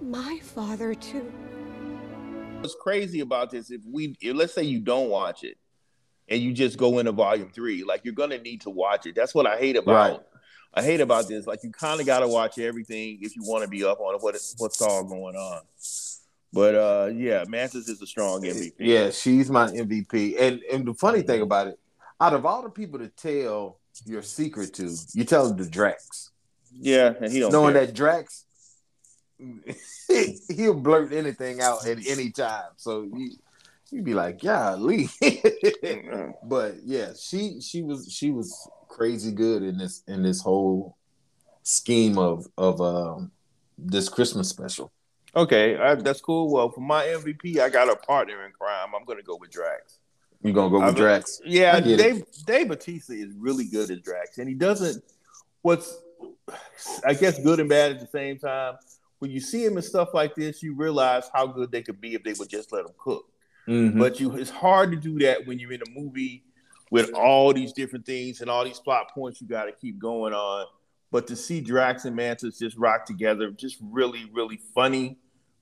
My 0.00 0.40
father, 0.42 0.96
too. 0.96 1.32
What's 2.58 2.74
crazy 2.80 3.20
about 3.20 3.52
this? 3.52 3.70
If 3.70 3.82
we, 3.88 4.16
if, 4.20 4.34
let's 4.34 4.52
say 4.52 4.64
you 4.64 4.80
don't 4.80 5.08
watch 5.08 5.44
it, 5.44 5.58
and 6.28 6.42
you 6.42 6.52
just 6.52 6.76
go 6.76 6.98
into 6.98 7.12
volume 7.12 7.50
three, 7.54 7.84
like 7.84 8.00
you're 8.04 8.12
gonna 8.12 8.38
need 8.38 8.62
to 8.62 8.70
watch 8.70 9.06
it. 9.06 9.14
That's 9.14 9.32
what 9.32 9.46
I 9.46 9.58
hate 9.58 9.76
about. 9.76 10.10
Right. 10.10 10.20
I 10.74 10.82
hate 10.82 11.00
about 11.00 11.28
this. 11.28 11.46
Like 11.46 11.62
you 11.62 11.70
kind 11.70 12.00
of 12.00 12.06
got 12.06 12.20
to 12.20 12.28
watch 12.28 12.58
everything 12.58 13.18
if 13.22 13.36
you 13.36 13.42
want 13.44 13.62
to 13.62 13.70
be 13.70 13.84
up 13.84 14.00
on 14.00 14.16
what 14.16 14.34
what's 14.58 14.82
all 14.82 15.04
going 15.04 15.36
on. 15.36 15.60
But 16.56 16.74
uh, 16.74 17.10
yeah, 17.14 17.44
Mantis 17.46 17.86
is 17.86 18.00
a 18.00 18.06
strong 18.06 18.40
MVP. 18.40 18.72
Yeah, 18.78 19.10
she's 19.10 19.50
my 19.50 19.66
MVP. 19.66 20.40
And 20.40 20.62
and 20.72 20.86
the 20.86 20.94
funny 20.94 21.20
thing 21.20 21.42
about 21.42 21.66
it, 21.66 21.78
out 22.18 22.32
of 22.32 22.46
all 22.46 22.62
the 22.62 22.70
people 22.70 22.98
to 22.98 23.08
tell 23.08 23.78
your 24.06 24.22
secret 24.22 24.72
to, 24.74 24.90
you 25.12 25.24
tell 25.24 25.46
them 25.46 25.58
to 25.58 25.68
Drax. 25.68 26.30
yeah, 26.72 27.12
and 27.20 27.30
he 27.30 27.40
don't 27.40 27.52
Knowing 27.52 27.74
care. 27.74 27.84
that 27.84 27.94
Drax 27.94 28.46
he'll 30.48 30.72
blurt 30.72 31.12
anything 31.12 31.60
out 31.60 31.86
at 31.86 31.98
any 32.06 32.30
time. 32.30 32.70
So 32.78 33.02
you 33.02 33.32
you'd 33.90 34.04
be 34.04 34.14
like, 34.14 34.42
yeah, 34.42 34.76
golly. 34.76 35.10
but 36.42 36.76
yeah, 36.86 37.10
she 37.20 37.60
she 37.60 37.82
was 37.82 38.10
she 38.10 38.30
was 38.30 38.66
crazy 38.88 39.32
good 39.32 39.62
in 39.62 39.76
this 39.76 40.02
in 40.08 40.22
this 40.22 40.40
whole 40.40 40.96
scheme 41.64 42.16
of 42.16 42.46
of 42.56 42.80
um 42.80 43.30
this 43.76 44.08
Christmas 44.08 44.48
special. 44.48 44.90
Okay, 45.36 45.76
uh, 45.76 45.94
that's 45.96 46.20
cool. 46.20 46.50
Well, 46.50 46.70
for 46.70 46.80
my 46.80 47.04
MVP, 47.04 47.58
I 47.60 47.68
got 47.68 47.90
a 47.90 47.96
partner 47.96 48.46
in 48.46 48.52
crime. 48.52 48.88
I'm 48.98 49.04
gonna 49.04 49.22
go 49.22 49.36
with 49.36 49.50
Drax. 49.50 49.98
You 50.42 50.52
gonna 50.52 50.70
go 50.70 50.78
with 50.78 50.88
I've- 50.88 50.98
Drax? 51.00 51.40
Yeah, 51.44 51.74
I 51.76 51.78
it. 51.78 51.96
Dave 51.98 52.24
Dave 52.46 52.68
Bautista 52.68 53.12
is 53.12 53.34
really 53.36 53.66
good 53.66 53.90
as 53.90 54.00
Drax, 54.00 54.38
and 54.38 54.48
he 54.48 54.54
doesn't. 54.54 55.04
What's 55.62 55.98
I 57.04 57.14
guess 57.14 57.38
good 57.42 57.60
and 57.60 57.68
bad 57.68 57.92
at 57.92 58.00
the 58.00 58.06
same 58.06 58.38
time. 58.38 58.76
When 59.18 59.30
you 59.30 59.40
see 59.40 59.64
him 59.64 59.76
and 59.76 59.84
stuff 59.84 60.14
like 60.14 60.34
this, 60.34 60.62
you 60.62 60.74
realize 60.74 61.28
how 61.32 61.46
good 61.46 61.70
they 61.70 61.82
could 61.82 62.00
be 62.00 62.14
if 62.14 62.22
they 62.22 62.34
would 62.34 62.48
just 62.48 62.72
let 62.72 62.84
him 62.84 62.92
cook. 62.98 63.26
Mhm. 63.66 63.98
But 63.98 64.20
you, 64.20 64.32
it's 64.36 64.50
hard 64.50 64.90
to 64.92 64.96
do 64.96 65.18
that 65.20 65.46
when 65.46 65.58
you're 65.58 65.72
in 65.72 65.80
a 65.82 65.90
movie 65.90 66.44
with 66.90 67.12
all 67.14 67.52
these 67.52 67.72
different 67.72 68.06
things 68.06 68.40
and 68.40 68.48
all 68.50 68.64
these 68.64 68.78
plot 68.78 69.10
points 69.12 69.40
you 69.40 69.48
got 69.48 69.64
to 69.64 69.72
keep 69.72 69.98
going 69.98 70.32
on. 70.32 70.66
But 71.10 71.26
to 71.28 71.36
see 71.36 71.60
Drax 71.60 72.04
and 72.04 72.14
Mantis 72.14 72.58
just 72.58 72.76
rock 72.76 73.06
together, 73.06 73.50
just 73.50 73.78
really, 73.80 74.30
really 74.32 74.60
funny, 74.74 75.16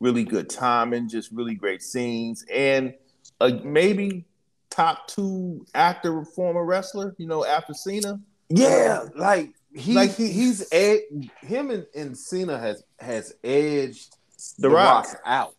really 0.04 0.22
good 0.24 0.50
timing, 0.50 1.08
just 1.08 1.32
really 1.32 1.54
great 1.54 1.82
scenes, 1.82 2.44
and 2.52 2.94
uh, 3.40 3.50
maybe 3.64 4.24
top 4.70 5.08
two 5.08 5.64
actor, 5.74 6.24
former 6.24 6.64
wrestler, 6.64 7.14
you 7.18 7.26
know, 7.26 7.44
after 7.44 7.72
Cena. 7.72 8.20
Yeah, 8.50 9.06
like 9.16 9.54
he 9.74 9.94
Like 9.94 10.14
he, 10.14 10.28
he's 10.30 10.70
ed, 10.72 11.00
him 11.40 11.70
and, 11.70 11.86
and 11.96 12.16
Cena 12.16 12.58
has 12.58 12.82
has 13.00 13.34
edged 13.42 14.14
The 14.58 14.68
Rock. 14.68 15.06
out 15.24 15.54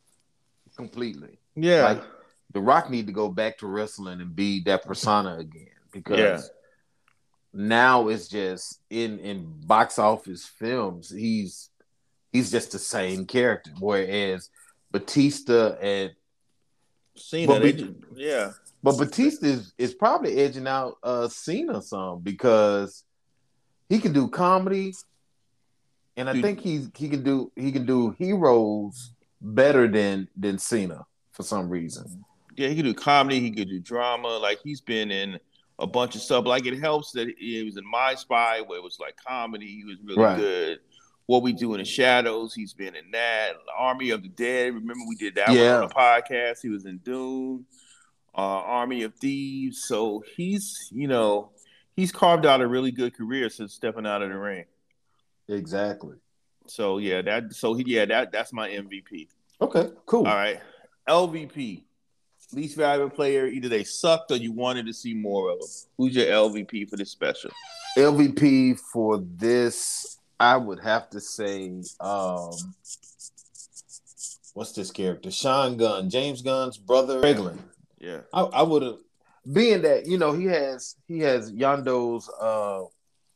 completely. 0.77 1.39
Yeah, 1.55 1.83
Like 1.83 2.03
the 2.53 2.61
Rock 2.61 2.89
need 2.89 3.07
to 3.07 3.13
go 3.13 3.29
back 3.29 3.57
to 3.59 3.67
wrestling 3.67 4.21
and 4.21 4.35
be 4.35 4.61
that 4.65 4.85
persona 4.85 5.37
again 5.37 5.67
because 5.91 6.19
Yeah. 6.19 6.41
now 7.53 8.07
it's 8.09 8.27
just 8.27 8.81
in 8.89 9.19
in 9.19 9.51
box 9.65 9.97
office 9.97 10.45
films 10.45 11.09
he's 11.09 11.69
he's 12.35 12.51
just 12.51 12.71
the 12.71 12.79
same 12.79 13.25
character 13.25 13.71
whereas 13.79 14.49
Bautista 14.91 15.77
and 15.81 16.11
Cena. 17.15 17.47
But 17.47 17.61
they 17.61 17.87
yeah, 18.15 18.51
but 18.83 18.97
Bautista 18.97 19.45
is, 19.45 19.73
is 19.77 19.93
probably 19.93 20.37
edging 20.37 20.67
out 20.67 20.97
uh 21.03 21.27
Cena 21.27 21.81
some 21.81 22.19
because 22.21 23.03
he 23.89 23.99
can 23.99 24.13
do 24.13 24.27
comedy 24.27 24.93
and 26.17 26.29
I 26.29 26.33
Dude. 26.33 26.43
think 26.43 26.59
he 26.61 26.87
he 26.95 27.09
can 27.09 27.23
do 27.23 27.51
he 27.55 27.71
can 27.71 27.85
do 27.85 28.11
heroes 28.17 29.11
better 29.41 29.87
than 29.87 30.27
than 30.37 30.57
Cena 30.57 31.05
for 31.31 31.43
some 31.43 31.69
reason. 31.69 32.23
yeah, 32.57 32.69
he 32.69 32.75
could 32.75 32.85
do 32.85 32.93
comedy, 32.93 33.39
he 33.41 33.51
could 33.51 33.69
do 33.69 33.79
drama. 33.79 34.29
Like 34.37 34.59
he's 34.63 34.81
been 34.81 35.11
in 35.11 35.39
a 35.79 35.85
bunch 35.87 36.15
of 36.15 36.21
stuff. 36.21 36.45
Like 36.45 36.65
it 36.65 36.79
helps 36.79 37.11
that 37.11 37.27
he 37.37 37.61
was 37.63 37.75
in 37.77 37.83
My 37.89 38.15
Spy, 38.15 38.61
where 38.61 38.77
it 38.79 38.83
was 38.83 38.97
like 38.99 39.15
comedy. 39.17 39.67
He 39.67 39.83
was 39.83 39.97
really 40.03 40.23
Right. 40.23 40.37
good. 40.37 40.79
What 41.27 41.41
we 41.41 41.53
do 41.53 41.73
in 41.73 41.79
the 41.79 41.85
shadows, 41.85 42.53
he's 42.53 42.73
been 42.73 42.95
in 42.95 43.09
that. 43.11 43.53
Army 43.75 44.11
of 44.11 44.21
the 44.21 44.29
Dead. 44.29 44.73
Remember 44.73 45.05
we 45.07 45.15
did 45.15 45.35
that 45.35 45.51
Yeah. 45.53 45.73
one 45.79 45.83
on 45.83 45.89
the 45.89 45.95
podcast. 45.95 46.61
He 46.61 46.69
was 46.69 46.85
in 46.85 46.97
Dune, 46.99 47.65
uh, 48.35 48.41
Army 48.41 49.03
of 49.03 49.15
Thieves. 49.15 49.83
So 49.83 50.23
he's 50.35 50.89
you 50.93 51.07
know 51.07 51.49
he's 51.95 52.11
carved 52.11 52.45
out 52.45 52.61
a 52.61 52.67
really 52.67 52.91
good 52.91 53.15
career 53.15 53.49
since 53.49 53.73
stepping 53.73 54.05
out 54.05 54.21
of 54.21 54.29
the 54.29 54.37
ring. 54.37 54.65
Exactly. 55.47 56.17
So 56.67 56.97
yeah, 56.99 57.21
that 57.23 57.53
so 57.53 57.73
he 57.73 57.83
yeah 57.87 58.05
that 58.05 58.31
that's 58.31 58.53
my 58.53 58.69
MVP. 58.69 59.27
Okay, 59.61 59.89
cool. 60.05 60.27
All 60.27 60.35
right. 60.35 60.59
LVP, 61.07 61.83
least 62.53 62.75
valuable 62.77 63.09
player. 63.15 63.45
Either 63.47 63.69
they 63.69 63.83
sucked 63.83 64.31
or 64.31 64.35
you 64.37 64.51
wanted 64.51 64.85
to 64.87 64.93
see 64.93 65.13
more 65.13 65.51
of 65.51 65.59
them. 65.59 65.67
Who's 65.97 66.15
your 66.15 66.25
LVP 66.25 66.89
for 66.89 66.97
this 66.97 67.11
special? 67.11 67.51
LVP 67.97 68.79
for 68.91 69.23
this, 69.37 70.17
I 70.39 70.57
would 70.57 70.79
have 70.79 71.09
to 71.11 71.21
say, 71.21 71.71
um, 71.99 72.51
what's 74.53 74.73
this 74.73 74.91
character? 74.91 75.31
Sean 75.31 75.77
Gunn, 75.77 76.09
James 76.09 76.41
Gunn's 76.41 76.77
brother, 76.77 77.21
Kraglin. 77.21 77.57
Yeah. 77.99 78.21
I, 78.33 78.41
I 78.41 78.61
would 78.63 78.83
have, 78.83 78.97
being 79.51 79.83
that 79.83 80.07
you 80.07 80.17
know 80.17 80.33
he 80.33 80.45
has 80.45 80.95
he 81.07 81.19
has 81.19 81.51
Yondu's 81.51 82.29
uh, 82.41 82.81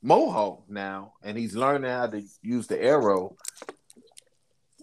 mohawk 0.02 0.64
now, 0.70 1.14
and 1.24 1.38
he's 1.38 1.56
learning 1.56 1.90
how 1.90 2.08
to 2.08 2.22
use 2.42 2.68
the 2.68 2.82
arrow. 2.82 3.36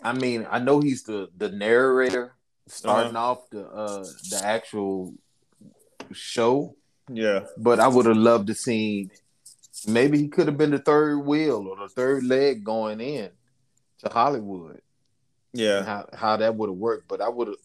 I 0.02 0.12
mean, 0.12 0.46
I 0.50 0.58
know 0.60 0.80
he's 0.80 1.02
the 1.02 1.28
the 1.36 1.50
narrator 1.50 2.34
starting 2.68 3.16
off 3.16 3.48
the 3.50 3.66
uh, 3.66 4.04
the 4.30 4.40
actual 4.44 5.14
show, 6.12 6.76
Yeah. 7.10 7.40
but 7.58 7.80
I 7.80 7.88
would 7.88 8.06
have 8.06 8.16
loved 8.16 8.46
to 8.48 8.54
see 8.54 9.10
maybe 9.86 10.18
he 10.18 10.28
could 10.28 10.46
have 10.46 10.58
been 10.58 10.70
the 10.70 10.78
third 10.78 11.18
wheel 11.18 11.66
or 11.68 11.76
the 11.76 11.88
third 11.88 12.24
leg 12.24 12.64
going 12.64 13.00
in 13.00 13.30
to 14.00 14.08
Hollywood. 14.08 14.80
Yeah. 15.52 15.84
How 15.84 16.08
how 16.12 16.36
that 16.36 16.54
would 16.54 16.68
have 16.68 16.76
worked, 16.76 17.08
but 17.08 17.20
I 17.20 17.28
would 17.28 17.48
have. 17.48 17.56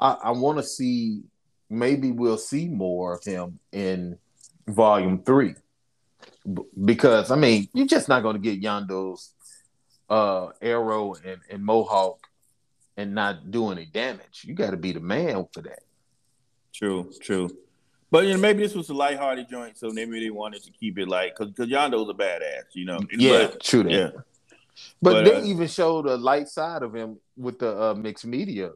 I, 0.00 0.16
I 0.24 0.30
want 0.32 0.58
to 0.58 0.64
see. 0.64 1.22
Maybe 1.68 2.12
we'll 2.12 2.38
see 2.38 2.68
more 2.68 3.14
of 3.14 3.24
him 3.24 3.58
in 3.72 4.18
Volume 4.68 5.22
Three, 5.22 5.54
B- 6.52 6.62
because 6.84 7.30
I 7.30 7.36
mean 7.36 7.68
you're 7.74 7.86
just 7.86 8.08
not 8.08 8.22
going 8.22 8.36
to 8.36 8.42
get 8.42 8.62
Yondu's 8.62 9.32
uh, 10.08 10.48
arrow 10.62 11.14
and, 11.14 11.40
and 11.50 11.64
mohawk 11.64 12.26
and 12.96 13.14
not 13.14 13.50
do 13.50 13.70
any 13.70 13.86
damage. 13.86 14.44
You 14.44 14.54
got 14.54 14.70
to 14.70 14.76
be 14.76 14.92
the 14.92 15.00
man 15.00 15.46
for 15.52 15.62
that. 15.62 15.80
True. 16.72 17.10
True. 17.20 17.50
But 18.10 18.24
you 18.26 18.34
know, 18.34 18.38
maybe 18.40 18.62
this 18.62 18.74
was 18.74 18.88
a 18.88 18.94
lighthearted 18.94 19.48
joint, 19.48 19.76
so 19.76 19.90
maybe 19.90 20.20
they 20.20 20.30
wanted 20.30 20.62
to 20.64 20.70
keep 20.70 20.98
it 20.98 21.08
light 21.08 21.32
because 21.36 21.52
because 21.52 21.68
Yondu's 21.70 22.08
a 22.08 22.14
badass, 22.14 22.64
you 22.74 22.84
know. 22.84 23.00
Yeah, 23.10 23.48
But- 23.48 23.62
true 23.62 23.82
that. 23.82 23.92
yeah. 23.92 24.10
But, 25.00 25.12
But, 25.12 25.24
they 25.24 25.36
uh, 25.36 25.44
even 25.44 25.68
showed 25.68 26.04
a 26.06 26.16
light 26.16 26.48
side 26.48 26.82
of 26.82 26.94
him 26.94 27.16
with 27.36 27.58
the 27.58 27.70
uh, 27.82 27.94
mixed 27.94 28.26
media 28.26 28.72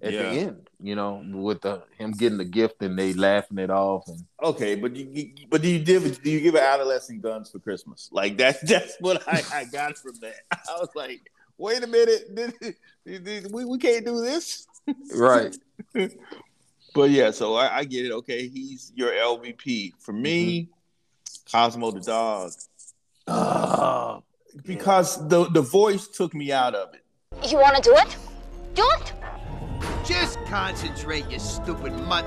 at 0.00 0.12
Yeah. 0.12 0.22
the 0.22 0.28
end. 0.28 0.68
You 0.80 0.94
know, 0.94 1.20
with 1.32 1.62
the 1.62 1.82
him 1.98 2.12
getting 2.12 2.38
the 2.38 2.44
gift 2.44 2.80
and 2.80 2.96
they 2.98 3.12
laughing 3.12 3.58
it 3.58 3.68
off. 3.70 4.06
And 4.08 4.24
Okay, 4.42 4.76
but 4.76 4.94
you, 4.96 5.08
you- 5.12 5.32
but 5.50 5.60
do 5.60 5.68
you 5.68 5.80
give 5.80 6.22
do 6.22 6.30
you 6.30 6.40
give 6.40 6.54
adolescent 6.56 7.22
guns 7.22 7.50
for 7.50 7.58
Christmas? 7.58 8.08
Like 8.12 8.36
that's 8.38 8.60
that's 8.72 8.96
what 9.00 9.22
I, 9.28 9.42
I 9.52 9.64
got 9.64 9.98
from 9.98 10.14
that. 10.20 10.36
I 10.52 10.78
was 10.78 10.90
like, 10.94 11.30
wait 11.58 11.82
a 11.82 11.86
minute, 11.88 12.34
this- 12.36 12.74
this- 13.04 13.46
we, 13.52 13.64
we 13.64 13.78
can't 13.78 14.06
do 14.06 14.20
this. 14.20 14.66
right, 15.14 15.56
But 16.94 17.10
yeah, 17.10 17.30
so 17.30 17.54
I, 17.54 17.78
I 17.78 17.84
get 17.84 18.06
it. 18.06 18.12
Okay, 18.12 18.48
he's 18.48 18.92
your 18.94 19.10
LVP. 19.10 19.92
For 19.98 20.12
me, 20.12 20.62
mm-hmm. 20.62 21.56
Cosmo 21.56 21.90
the 21.90 22.00
dog. 22.00 22.52
oh, 23.28 24.22
Because 24.64 25.26
the 25.28 25.48
the 25.50 25.62
voice 25.62 26.08
took 26.08 26.34
me 26.34 26.52
out 26.52 26.74
of 26.74 26.94
it. 26.94 27.04
You 27.50 27.58
want 27.58 27.76
to 27.76 27.82
do 27.82 27.94
it? 27.96 28.16
Do 28.74 28.86
it! 29.00 29.12
Just 30.04 30.38
concentrate, 30.46 31.30
you 31.30 31.38
stupid 31.38 31.92
mutt. 31.92 32.24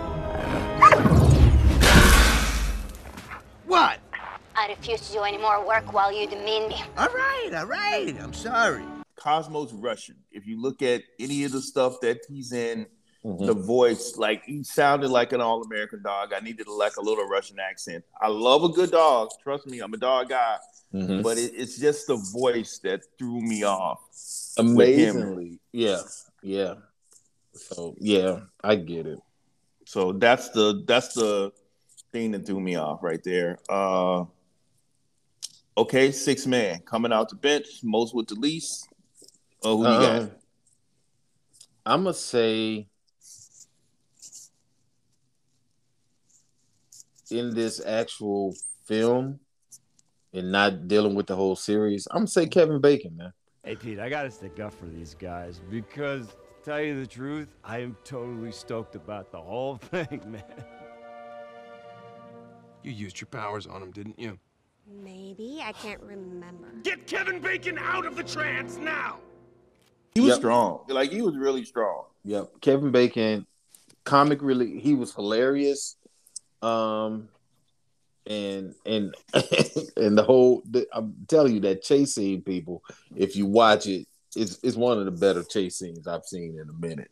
What? 3.65 3.99
I 4.55 4.67
refuse 4.69 5.07
to 5.07 5.13
do 5.13 5.19
any 5.21 5.37
more 5.37 5.65
work 5.67 5.91
while 5.91 6.11
you 6.11 6.27
demean 6.27 6.69
me. 6.69 6.81
All 6.97 7.07
right, 7.07 7.51
all 7.53 7.65
right. 7.65 8.15
I'm 8.21 8.33
sorry. 8.33 8.83
Cosmos 9.17 9.73
Russian. 9.73 10.15
If 10.31 10.45
you 10.47 10.61
look 10.61 10.81
at 10.81 11.03
any 11.19 11.43
of 11.43 11.51
the 11.51 11.61
stuff 11.61 11.99
that 12.01 12.19
he's 12.29 12.53
in, 12.53 12.85
Mhm. 13.25 13.47
the 13.47 13.53
voice, 13.55 14.17
like 14.17 14.43
he 14.43 14.63
sounded 14.63 15.09
like 15.09 15.33
an 15.33 15.41
all 15.41 15.63
American 15.63 16.03
dog. 16.03 16.31
I 16.31 16.41
needed 16.41 16.67
like 16.67 16.97
a 16.97 17.01
little 17.01 17.27
Russian 17.27 17.57
accent. 17.59 18.03
I 18.21 18.27
love 18.27 18.63
a 18.63 18.69
good 18.69 18.91
dog. 18.91 19.29
Trust 19.41 19.65
me, 19.65 19.79
I'm 19.79 19.91
a 19.93 19.97
dog 19.97 20.29
guy. 20.29 20.57
Mhm. 20.93 21.23
But 21.23 21.39
it, 21.39 21.51
it's 21.55 21.79
just 21.79 22.05
the 22.05 22.17
voice 22.17 22.77
that 22.83 23.01
threw 23.17 23.41
me 23.41 23.63
off. 23.63 23.99
Amazingly, 24.57 25.59
yeah, 25.71 26.01
yeah. 26.43 26.75
So 27.53 27.95
yeah, 27.99 28.41
I 28.63 28.75
get 28.75 29.07
it. 29.07 29.19
So 29.85 30.11
that's 30.11 30.49
the 30.49 30.83
that's 30.85 31.13
the 31.15 31.51
thing 32.11 32.31
that 32.31 32.45
threw 32.45 32.59
me 32.59 32.75
off 32.75 33.01
right 33.01 33.23
there. 33.23 33.57
Uh 33.67 34.25
okay, 35.75 36.11
six 36.11 36.45
man 36.45 36.79
coming 36.85 37.11
out 37.11 37.29
the 37.29 37.35
bench, 37.35 37.83
most 37.83 38.13
with 38.13 38.27
the 38.27 38.35
least. 38.35 38.87
Oh, 39.63 39.77
who 39.77 39.83
you 39.83 39.99
got? 39.99 40.21
Um, 40.21 40.31
I'm 41.87 42.03
gonna 42.03 42.13
say 42.13 42.87
in 47.31 47.53
this 47.53 47.83
actual 47.85 48.55
film 48.85 49.39
and 50.33 50.51
not 50.51 50.87
dealing 50.87 51.15
with 51.15 51.27
the 51.27 51.35
whole 51.35 51.55
series, 51.55 52.07
I'm 52.11 52.19
gonna 52.19 52.27
say 52.27 52.47
Kevin 52.47 52.79
Bacon, 52.81 53.15
man. 53.17 53.33
Hey, 53.63 53.75
Pete, 53.75 53.99
I 53.99 54.09
gotta 54.09 54.29
stick 54.31 54.59
up 54.59 54.73
for 54.73 54.85
these 54.85 55.15
guys 55.15 55.59
because, 55.69 56.27
to 56.27 56.35
tell 56.63 56.81
you 56.81 56.99
the 56.99 57.07
truth, 57.07 57.47
I 57.63 57.79
am 57.79 57.97
totally 58.03 58.51
stoked 58.51 58.95
about 58.95 59.31
the 59.31 59.41
whole 59.41 59.77
thing, 59.91 60.21
man. 60.27 60.43
You 62.83 62.91
used 62.91 63.19
your 63.19 63.27
powers 63.27 63.65
on 63.65 63.81
him, 63.81 63.91
didn't 63.91 64.19
you? 64.19 64.37
Maybe. 65.03 65.61
I 65.63 65.71
can't 65.71 66.01
remember. 66.01 66.67
Get 66.83 67.07
Kevin 67.07 67.39
Bacon 67.39 67.79
out 67.79 68.05
of 68.05 68.15
the 68.15 68.23
trance 68.23 68.77
now. 68.77 69.17
He 70.13 70.21
was 70.21 70.29
Yep. 70.29 70.37
strong. 70.37 70.85
Like 70.87 71.09
he 71.11 71.21
was 71.23 71.35
really 71.35 71.65
strong. 71.65 72.03
Yep, 72.23 72.61
Kevin 72.61 72.91
Bacon, 72.91 73.45
comic 74.03 74.39
really, 74.41 74.79
he 74.79 74.93
was 74.93 75.13
hilarious. 75.13 75.95
Um, 76.65 77.29
and 78.27 78.73
and 78.85 79.15
and 79.97 80.17
the 80.17 80.23
whole, 80.23 80.63
the, 80.69 80.87
I'm 80.93 81.13
telling 81.27 81.53
you 81.53 81.59
that 81.61 81.83
chase 81.83 82.15
scene, 82.15 82.41
people, 82.41 82.83
if 83.15 83.35
you 83.35 83.45
watch 83.45 83.85
it, 83.87 84.07
it's 84.35 84.59
it's 84.63 84.75
one 84.75 84.97
of 84.97 85.05
the 85.05 85.11
better 85.11 85.43
chase 85.43 85.77
scenes 85.77 86.07
I've 86.07 86.25
seen 86.25 86.57
in 86.59 86.69
a 86.69 86.73
minute. 86.73 87.11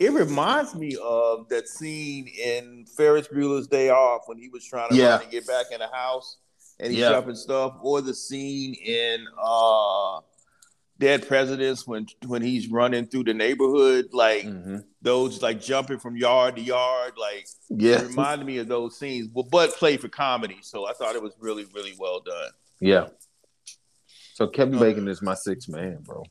It 0.00 0.12
reminds 0.12 0.74
me 0.74 0.96
of 1.02 1.48
that 1.48 1.68
scene 1.68 2.28
in 2.28 2.86
Ferris 2.96 3.28
Bueller's 3.28 3.66
Day 3.66 3.90
Off 3.90 4.22
when 4.26 4.38
he 4.38 4.48
was 4.48 4.64
trying 4.64 4.90
to 4.90 4.96
Yeah. 4.96 5.14
run 5.14 5.22
and 5.22 5.30
get 5.30 5.46
back 5.46 5.66
in 5.72 5.80
the 5.80 5.88
house 5.88 6.36
and 6.78 6.92
he's 6.92 7.00
Yeah. 7.00 7.20
stuff, 7.34 7.74
or 7.82 8.00
the 8.00 8.14
scene 8.14 8.74
in 8.74 9.26
uh 9.42 10.20
Dead 11.00 11.26
Presidents 11.28 11.86
when 11.86 12.06
when 12.26 12.42
he's 12.42 12.68
running 12.68 13.06
through 13.06 13.24
the 13.24 13.34
neighborhood, 13.34 14.08
like 14.12 14.44
Mm-hmm. 14.44 14.78
those 15.00 15.40
like 15.42 15.60
jumping 15.60 15.98
from 16.00 16.16
yard 16.16 16.56
to 16.56 16.62
yard, 16.62 17.12
like 17.18 17.46
Yeah. 17.70 18.02
reminded 18.02 18.46
me 18.46 18.58
of 18.58 18.68
those 18.68 18.98
scenes. 18.98 19.28
Well, 19.32 19.46
but 19.50 19.74
played 19.76 20.00
for 20.00 20.08
comedy, 20.08 20.58
so 20.62 20.86
I 20.86 20.92
thought 20.94 21.14
it 21.14 21.22
was 21.22 21.34
really, 21.38 21.66
really 21.74 21.94
well 21.98 22.20
done. 22.20 22.50
Yeah. 22.80 23.08
So 24.34 24.46
Kevin 24.48 24.78
Bacon 24.78 25.06
is 25.08 25.20
my 25.22 25.34
sixth 25.34 25.68
man, 25.68 25.98
bro. 26.02 26.24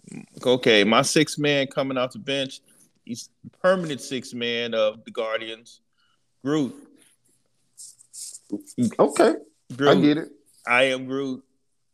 Okay, 0.46 0.84
my 0.84 1.02
sixth 1.02 1.38
man 1.40 1.68
coming 1.68 1.98
off 1.98 2.12
the 2.14 2.20
bench. 2.20 2.62
He's 3.06 3.30
permanent 3.62 4.02
sixth 4.02 4.34
man 4.34 4.74
of 4.74 5.04
the 5.06 5.12
Guardians. 5.12 5.80
Groot. 6.44 6.74
Okay, 9.00 9.34
Groot. 9.76 9.90
I 9.98 10.02
get 10.02 10.18
it. 10.18 10.30
I 10.66 10.84
am 10.84 11.06
Groot. 11.06 11.44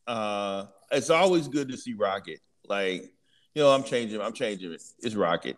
Uh, 0.06 0.66
it's 0.92 1.10
always 1.10 1.48
good 1.48 1.70
to 1.70 1.78
see 1.78 1.94
Rocket. 1.94 2.40
Like, 2.68 3.14
you 3.56 3.62
know, 3.64 3.70
I'm 3.72 3.84
changing. 3.84 4.22
I'm 4.22 4.34
changing 4.34 4.72
it. 4.74 4.82
It's 5.00 5.16
Rocket. 5.16 5.58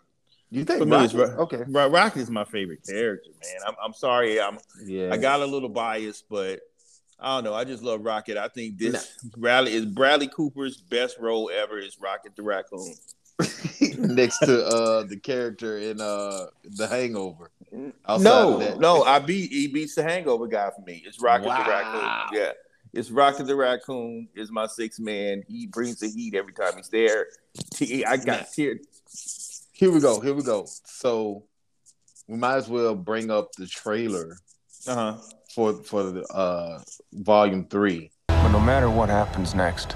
You 0.52 0.64
think 0.64 0.80
For 0.80 0.86
me, 0.86 1.04
it's 1.04 1.14
Ro- 1.14 1.36
Okay. 1.40 1.64
Ro- 1.68 1.90
Rocket 1.90 2.20
is 2.20 2.30
my 2.30 2.46
favorite 2.46 2.84
character, 2.88 3.32
man. 3.42 3.62
I'm, 3.68 3.76
I'm 3.84 3.94
sorry. 3.94 4.40
I'm. 4.40 4.58
Yeah. 4.86 5.10
I 5.12 5.18
got 5.18 5.42
a 5.42 5.46
little 5.46 5.70
bias, 5.70 6.24
but 6.30 6.60
I 7.20 7.36
don't 7.36 7.44
know. 7.46 7.54
I 7.54 7.64
just 7.64 7.84
love 7.84 8.04
Rocket. 8.06 8.38
I 8.38 8.48
think 8.48 8.78
this 8.78 9.18
Bradley 9.38 9.74
is 9.74 9.86
Bradley 9.86 10.28
Cooper's 10.28 10.78
best 10.78 11.18
role 11.20 11.50
ever. 11.54 11.78
Is 11.80 11.98
Rocket 12.00 12.36
the 12.36 12.44
Raccoon. 12.44 12.94
next 13.98 14.40
to 14.40 14.66
uh 14.66 15.04
the 15.04 15.18
character 15.18 15.78
in 15.78 16.00
uh 16.00 16.46
The 16.64 16.88
Hangover. 16.88 17.52
No, 18.20 18.58
no, 18.80 19.04
I 19.04 19.20
beat 19.20 19.52
he 19.52 19.68
beats 19.68 19.96
the 19.96 20.04
Hangover 20.04 20.48
guy 20.48 20.70
for 20.74 20.82
me. 20.86 21.04
It's 21.06 21.22
Rocket 21.22 21.48
Wow. 21.48 21.64
the 21.64 21.70
Raccoon. 21.70 22.40
Yeah, 22.40 22.52
it's 22.96 23.12
Rocket 23.12 23.46
the 23.46 23.56
Raccoon 23.56 24.30
is 24.36 24.52
my 24.52 24.68
sixth 24.68 25.00
man. 25.02 25.44
He 25.48 25.68
brings 25.68 26.00
the 26.00 26.08
heat 26.08 26.34
every 26.34 26.54
time 26.54 26.78
he's 26.78 26.88
there. 26.90 27.28
T- 27.74 28.06
I 28.06 28.16
got 28.18 28.52
tear. 28.52 28.80
Here 29.74 29.92
we 29.92 30.00
go. 30.00 30.22
Here 30.22 30.34
we 30.34 30.42
go. 30.44 30.66
So 30.86 31.44
we 32.28 32.38
might 32.38 32.56
as 32.56 32.70
well 32.70 32.96
bring 32.96 33.30
up 33.30 33.52
the 33.58 33.68
trailer 33.68 34.38
Uh 34.88 34.96
huh. 34.96 35.18
for 35.54 35.74
for 35.84 36.04
the 36.04 36.24
uh 36.28 36.80
volume 37.14 37.66
three. 37.70 38.12
But 38.28 38.50
no 38.50 38.60
matter 38.62 38.90
what 38.90 39.10
happens 39.10 39.54
next, 39.54 39.90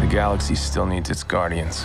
the 0.00 0.08
galaxy 0.10 0.56
still 0.56 0.86
needs 0.86 1.08
its 1.10 1.22
guardians. 1.22 1.84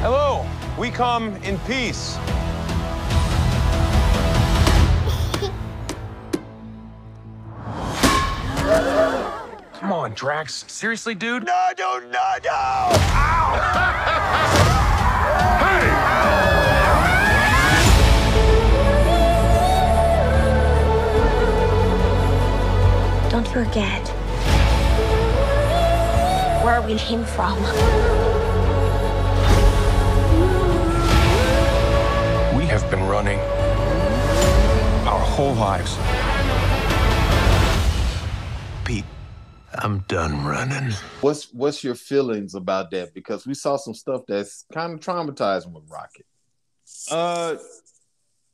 Hello, 0.00 0.46
we 0.78 0.90
come 0.90 1.36
in 1.42 1.58
peace. 1.60 2.16
Come 9.84 9.92
on, 9.92 10.14
Drax. 10.14 10.64
Seriously, 10.66 11.14
dude? 11.14 11.44
No, 11.44 11.68
no, 11.78 11.98
no, 11.98 12.08
no! 12.42 12.88
Don't 23.28 23.46
forget 23.46 24.08
where 26.64 26.80
we 26.80 26.94
came 26.96 27.22
from. 27.26 27.60
We 32.56 32.64
have 32.64 32.90
been 32.90 33.06
running 33.06 33.38
our 35.06 35.20
whole 35.20 35.52
lives. 35.52 35.98
Pete, 38.84 39.04
I'm 39.84 39.98
done 40.08 40.42
running. 40.42 40.94
What's 41.20 41.52
what's 41.52 41.84
your 41.84 41.94
feelings 41.94 42.54
about 42.54 42.90
that? 42.92 43.12
Because 43.12 43.46
we 43.46 43.52
saw 43.52 43.76
some 43.76 43.92
stuff 43.92 44.22
that's 44.26 44.64
kind 44.72 44.94
of 44.94 45.00
traumatizing 45.00 45.72
with 45.72 45.84
Rocket. 45.90 46.24
Uh, 47.10 47.56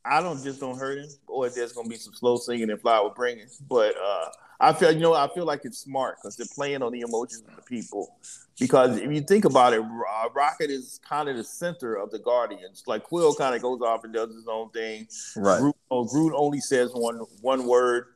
I 0.05 0.21
don't 0.23 0.43
just 0.43 0.59
don't 0.59 0.77
hurt 0.77 0.99
him, 0.99 1.09
or 1.29 1.49
there's 1.49 1.73
gonna 1.73 1.88
be 1.88 1.95
some 1.95 2.14
slow 2.14 2.37
singing 2.37 2.69
and 2.69 2.81
flower 2.81 3.12
bringing. 3.14 3.47
But 3.69 3.95
uh, 3.97 4.31
I 4.59 4.73
feel 4.73 4.90
you 4.90 4.99
know 4.99 5.14
I 5.14 5.29
feel 5.33 5.45
like 5.45 5.61
it's 5.62 5.79
smart 5.79 6.16
because 6.21 6.35
they're 6.35 6.49
playing 6.53 6.83
on 6.83 6.90
the 6.90 7.03
emotions 7.03 7.45
of 7.49 7.55
the 7.55 7.62
people. 7.62 8.16
Because 8.59 8.97
if 8.97 9.12
you 9.12 9.21
think 9.21 9.45
about 9.45 9.73
it, 9.73 9.83
uh, 9.83 10.29
Rocket 10.35 10.69
is 10.69 10.99
kind 11.09 11.29
of 11.29 11.37
the 11.37 11.45
center 11.45 11.95
of 11.95 12.11
the 12.11 12.19
Guardians. 12.19 12.83
Like 12.88 13.05
Quill 13.05 13.37
kind 13.37 13.55
of 13.55 13.62
goes 13.62 13.81
off 13.83 14.03
and 14.03 14.12
does 14.12 14.35
his 14.35 14.49
own 14.49 14.71
thing. 14.71 15.07
Right. 15.37 15.61
Groot, 15.61 15.77
oh, 15.93 16.05
Groot 16.07 16.33
only 16.35 16.59
says 16.59 16.90
one 16.93 17.19
one 17.40 17.66
word, 17.69 18.07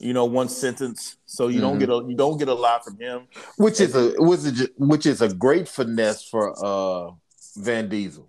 you 0.00 0.12
know, 0.12 0.24
one 0.24 0.48
sentence. 0.48 1.16
So 1.26 1.48
you 1.48 1.60
don't 1.60 1.76
Mhm. 1.76 1.80
get 1.80 1.88
a 1.90 2.04
you 2.08 2.16
don't 2.16 2.38
get 2.38 2.48
a 2.48 2.54
lot 2.54 2.84
from 2.84 2.98
him. 2.98 3.28
Which 3.56 3.80
is 3.80 3.94
a 3.94 4.14
which 4.18 4.40
is 4.40 4.68
which 4.76 5.06
is 5.06 5.20
a 5.22 5.28
great 5.32 5.68
finesse 5.68 6.24
for 6.24 6.54
uh 6.64 7.12
Vin 7.56 7.88
Diesel. 7.88 8.26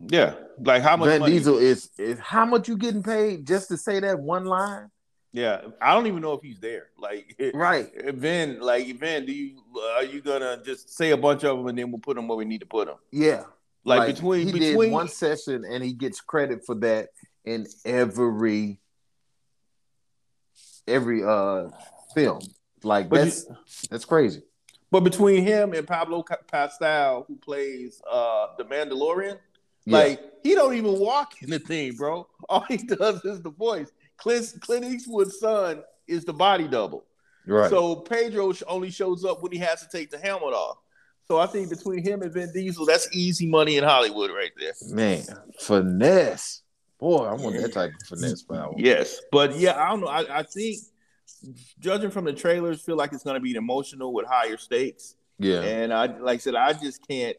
Yeah, 0.00 0.34
like 0.58 0.82
how 0.82 0.96
much 0.96 1.08
Van 1.08 1.20
money? 1.20 1.32
Diesel 1.34 1.58
is 1.58 1.90
is 1.96 2.18
how 2.18 2.44
much 2.44 2.68
you 2.68 2.76
getting 2.76 3.02
paid 3.02 3.46
just 3.46 3.68
to 3.68 3.76
say 3.76 4.00
that 4.00 4.18
one 4.18 4.44
line? 4.44 4.90
Yeah, 5.34 5.62
I 5.80 5.94
don't 5.94 6.06
even 6.08 6.20
know 6.20 6.34
if 6.34 6.42
he's 6.42 6.60
there. 6.60 6.88
Like, 6.98 7.34
Right. 7.54 7.88
Vin, 8.12 8.60
like 8.60 8.86
Vin, 8.98 9.24
do 9.24 9.32
you 9.32 9.62
are 9.96 10.04
you 10.04 10.20
gonna 10.20 10.60
just 10.62 10.90
say 10.90 11.12
a 11.12 11.16
bunch 11.16 11.44
of 11.44 11.56
them 11.56 11.68
and 11.68 11.78
then 11.78 11.90
we'll 11.90 12.00
put 12.00 12.16
them 12.16 12.26
where 12.28 12.36
we 12.36 12.44
need 12.44 12.60
to 12.60 12.66
put 12.66 12.88
them? 12.88 12.96
Yeah. 13.12 13.44
Like, 13.84 14.14
between 14.14 14.46
he 14.46 14.52
between 14.52 14.78
did 14.80 14.92
one 14.92 15.08
session 15.08 15.64
and 15.64 15.82
he 15.82 15.92
gets 15.92 16.20
credit 16.20 16.66
for 16.66 16.74
that 16.76 17.08
in 17.44 17.66
every 17.84 18.78
every 20.86 21.22
uh 21.24 21.68
film. 22.14 22.40
Like 22.82 23.08
But 23.08 23.16
you- 23.20 23.24
that's 23.24 23.88
that's 23.88 24.04
crazy. 24.04 24.42
but 24.90 25.00
between 25.00 25.44
him 25.44 25.72
and 25.72 25.86
Pablo 25.86 26.22
Ca- 26.22 26.36
Pascal, 26.50 27.24
who 27.28 27.36
plays 27.36 28.00
uh 28.10 28.48
the 28.58 28.64
Mandalorian, 28.64 29.38
Yeah. 29.86 29.98
like 29.98 30.20
he 30.42 30.54
don't 30.54 30.74
even 30.74 30.98
walk 30.98 31.42
in 31.42 31.50
the 31.50 31.58
thing, 31.58 31.94
bro. 31.96 32.26
All 32.48 32.64
he 32.68 32.76
does 32.78 33.24
is 33.24 33.40
the 33.42 33.50
voice. 33.50 33.90
Clint, 34.16 34.54
Clint 34.60 34.84
Eastwood's 34.84 35.38
son 35.38 35.82
is 36.06 36.24
the 36.24 36.32
body 36.32 36.68
double. 36.68 37.04
Right. 37.46 37.70
So 37.70 37.96
Pedro 37.96 38.52
only 38.68 38.90
shows 38.90 39.24
up 39.24 39.42
when 39.42 39.50
he 39.52 39.58
has 39.58 39.80
to 39.82 39.88
take 39.88 40.10
the 40.10 40.18
helmet 40.18 40.52
off. 40.54 40.78
So 41.26 41.38
I 41.38 41.46
think 41.46 41.70
between 41.70 42.04
him 42.04 42.22
and 42.22 42.32
Vin 42.32 42.52
Diesel, 42.52 42.84
that's 42.86 43.08
easy 43.12 43.46
money 43.48 43.76
in 43.78 43.84
Hollywood 43.84 44.30
right 44.30 44.50
there. 44.58 44.72
Man, 44.90 45.22
finesse. 45.60 46.61
Boy, 47.02 47.24
I 47.24 47.34
want 47.34 47.56
that 47.56 47.72
type 47.72 47.90
of 48.00 48.06
finesse 48.06 48.44
power. 48.44 48.72
Yes, 48.76 49.20
but 49.32 49.58
yeah, 49.58 49.74
I 49.74 49.88
don't 49.88 50.02
know. 50.02 50.06
I, 50.06 50.38
I 50.38 50.42
think 50.44 50.78
judging 51.80 52.12
from 52.12 52.24
the 52.24 52.32
trailers, 52.32 52.80
feel 52.80 52.94
like 52.94 53.12
it's 53.12 53.24
going 53.24 53.34
to 53.34 53.40
be 53.40 53.56
emotional 53.56 54.12
with 54.12 54.24
higher 54.26 54.56
stakes. 54.56 55.16
Yeah, 55.36 55.62
and 55.62 55.92
I 55.92 56.06
like 56.06 56.36
I 56.36 56.38
said, 56.38 56.54
I 56.54 56.72
just 56.74 57.04
can't. 57.08 57.36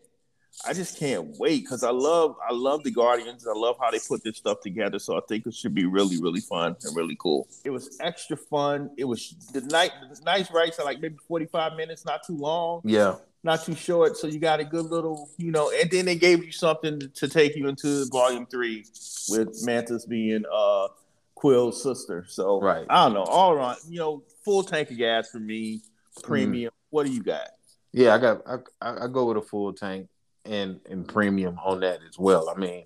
I 0.68 0.74
just 0.74 1.00
can't 1.00 1.38
wait 1.40 1.64
because 1.64 1.82
I 1.82 1.92
love 1.92 2.36
I 2.46 2.52
love 2.52 2.84
the 2.84 2.92
Guardians. 2.92 3.48
I 3.48 3.58
love 3.58 3.78
how 3.80 3.90
they 3.90 4.00
put 4.06 4.22
this 4.22 4.36
stuff 4.36 4.60
together. 4.60 5.00
So 5.00 5.16
I 5.16 5.22
think 5.30 5.48
it 5.48 5.54
should 5.54 5.74
be 5.74 5.86
really 5.86 6.22
really 6.22 6.42
fun 6.42 6.76
and 6.84 6.94
really 6.94 7.16
cool. 7.18 7.48
It 7.64 7.70
was 7.70 7.98
extra 8.02 8.36
fun. 8.36 8.90
It 8.98 9.06
was 9.06 9.34
the 9.54 9.62
night 9.62 9.92
the 10.12 10.22
nice 10.26 10.52
rights 10.52 10.78
are 10.78 10.84
like 10.84 11.00
maybe 11.00 11.16
forty 11.26 11.46
five 11.46 11.78
minutes, 11.78 12.04
not 12.04 12.28
too 12.28 12.36
long. 12.36 12.82
Yeah, 12.84 13.16
not 13.44 13.64
too 13.64 13.76
short. 13.76 14.18
So 14.18 14.28
you 14.28 14.40
got 14.40 14.60
a 14.60 14.64
good 14.64 14.86
little 14.86 15.30
you 15.38 15.52
know. 15.52 15.72
And 15.80 15.90
then 15.90 16.06
they 16.06 16.16
gave 16.16 16.44
you 16.44 16.52
something 16.52 17.00
to 17.14 17.28
take 17.28 17.56
you 17.56 17.68
into 17.68 18.06
Volume 18.12 18.46
Three 18.46 18.86
with 19.30 19.66
Mantis 19.66 20.06
being 20.06 20.44
uh 20.52 20.88
Quill's 21.36 21.82
sister. 21.84 22.26
So 22.28 22.62
right, 22.62 22.86
I 22.90 23.06
don't 23.06 23.14
know. 23.14 23.24
All 23.24 23.56
right, 23.56 23.78
you 23.90 24.00
know, 24.00 24.24
full 24.46 24.64
tank 24.64 24.92
of 24.92 24.98
gas 24.98 25.30
for 25.30 25.40
me. 25.40 25.82
Premium. 26.24 26.72
Mm. 26.72 26.88
What 26.90 27.06
do 27.06 27.12
you 27.12 27.24
got? 27.24 27.50
Yeah, 27.92 28.16
I 28.16 28.18
got 28.18 28.42
I, 28.48 29.06
I 29.06 29.08
go 29.08 29.26
with 29.26 29.38
a 29.38 29.42
full 29.42 29.74
tank 29.74 30.08
and 30.46 30.80
and 30.90 31.08
premium 31.08 31.60
on 31.64 31.82
that 31.82 32.00
as 32.08 32.18
well. 32.18 32.50
I 32.50 32.58
mean, 32.58 32.86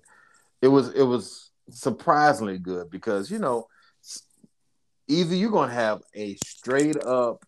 it 0.60 0.68
was 0.68 0.92
it 0.94 1.02
was 1.02 1.50
surprisingly 1.70 2.58
good 2.58 2.90
because 2.90 3.30
you 3.30 3.38
know 3.38 3.68
either 5.06 5.34
you're 5.34 5.50
gonna 5.50 5.72
have 5.72 6.02
a 6.14 6.36
straight 6.44 6.96
up 7.04 7.44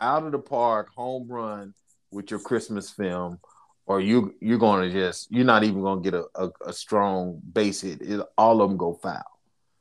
out 0.00 0.24
of 0.24 0.32
the 0.32 0.38
park 0.38 0.90
home 0.94 1.26
run 1.28 1.74
with 2.10 2.30
your 2.30 2.40
Christmas 2.40 2.90
film, 2.90 3.38
or 3.86 4.00
you 4.00 4.34
you're 4.40 4.58
gonna 4.58 4.90
just 4.90 5.30
you're 5.30 5.44
not 5.44 5.64
even 5.64 5.82
gonna 5.82 6.00
get 6.00 6.14
a, 6.14 6.24
a, 6.34 6.50
a 6.66 6.72
strong 6.72 7.40
base 7.52 7.80
hit. 7.80 8.02
It, 8.02 8.20
all 8.36 8.62
of 8.62 8.68
them 8.68 8.76
go 8.76 8.94
foul. 8.94 9.22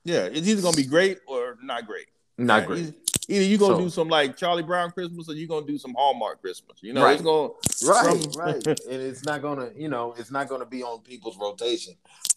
Yeah, 0.03 0.25
it's 0.25 0.47
either 0.47 0.61
gonna 0.61 0.77
be 0.77 0.85
great 0.85 1.19
or 1.27 1.57
not 1.61 1.85
great. 1.85 2.07
Not 2.37 2.59
right? 2.59 2.67
great. 2.67 2.93
Either 3.27 3.45
you're 3.45 3.59
gonna 3.59 3.75
so, 3.75 3.81
do 3.81 3.89
some 3.89 4.07
like 4.07 4.37
Charlie 4.37 4.63
Brown 4.63 4.91
Christmas 4.91 5.29
or 5.29 5.35
you're 5.35 5.47
gonna 5.47 5.67
do 5.67 5.77
some 5.77 5.93
Hallmark 5.95 6.41
Christmas. 6.41 6.79
You 6.81 6.93
know, 6.93 7.03
right. 7.03 7.13
it's 7.13 7.21
going 7.21 7.51
right, 7.85 8.23
some... 8.23 8.41
right. 8.41 8.65
and 8.65 9.01
it's 9.01 9.23
not 9.25 9.41
gonna, 9.41 9.69
you 9.75 9.89
know, 9.89 10.15
it's 10.17 10.31
not 10.31 10.49
gonna 10.49 10.65
be 10.65 10.81
on 10.81 11.01
people's 11.01 11.37
rotation. 11.37 11.93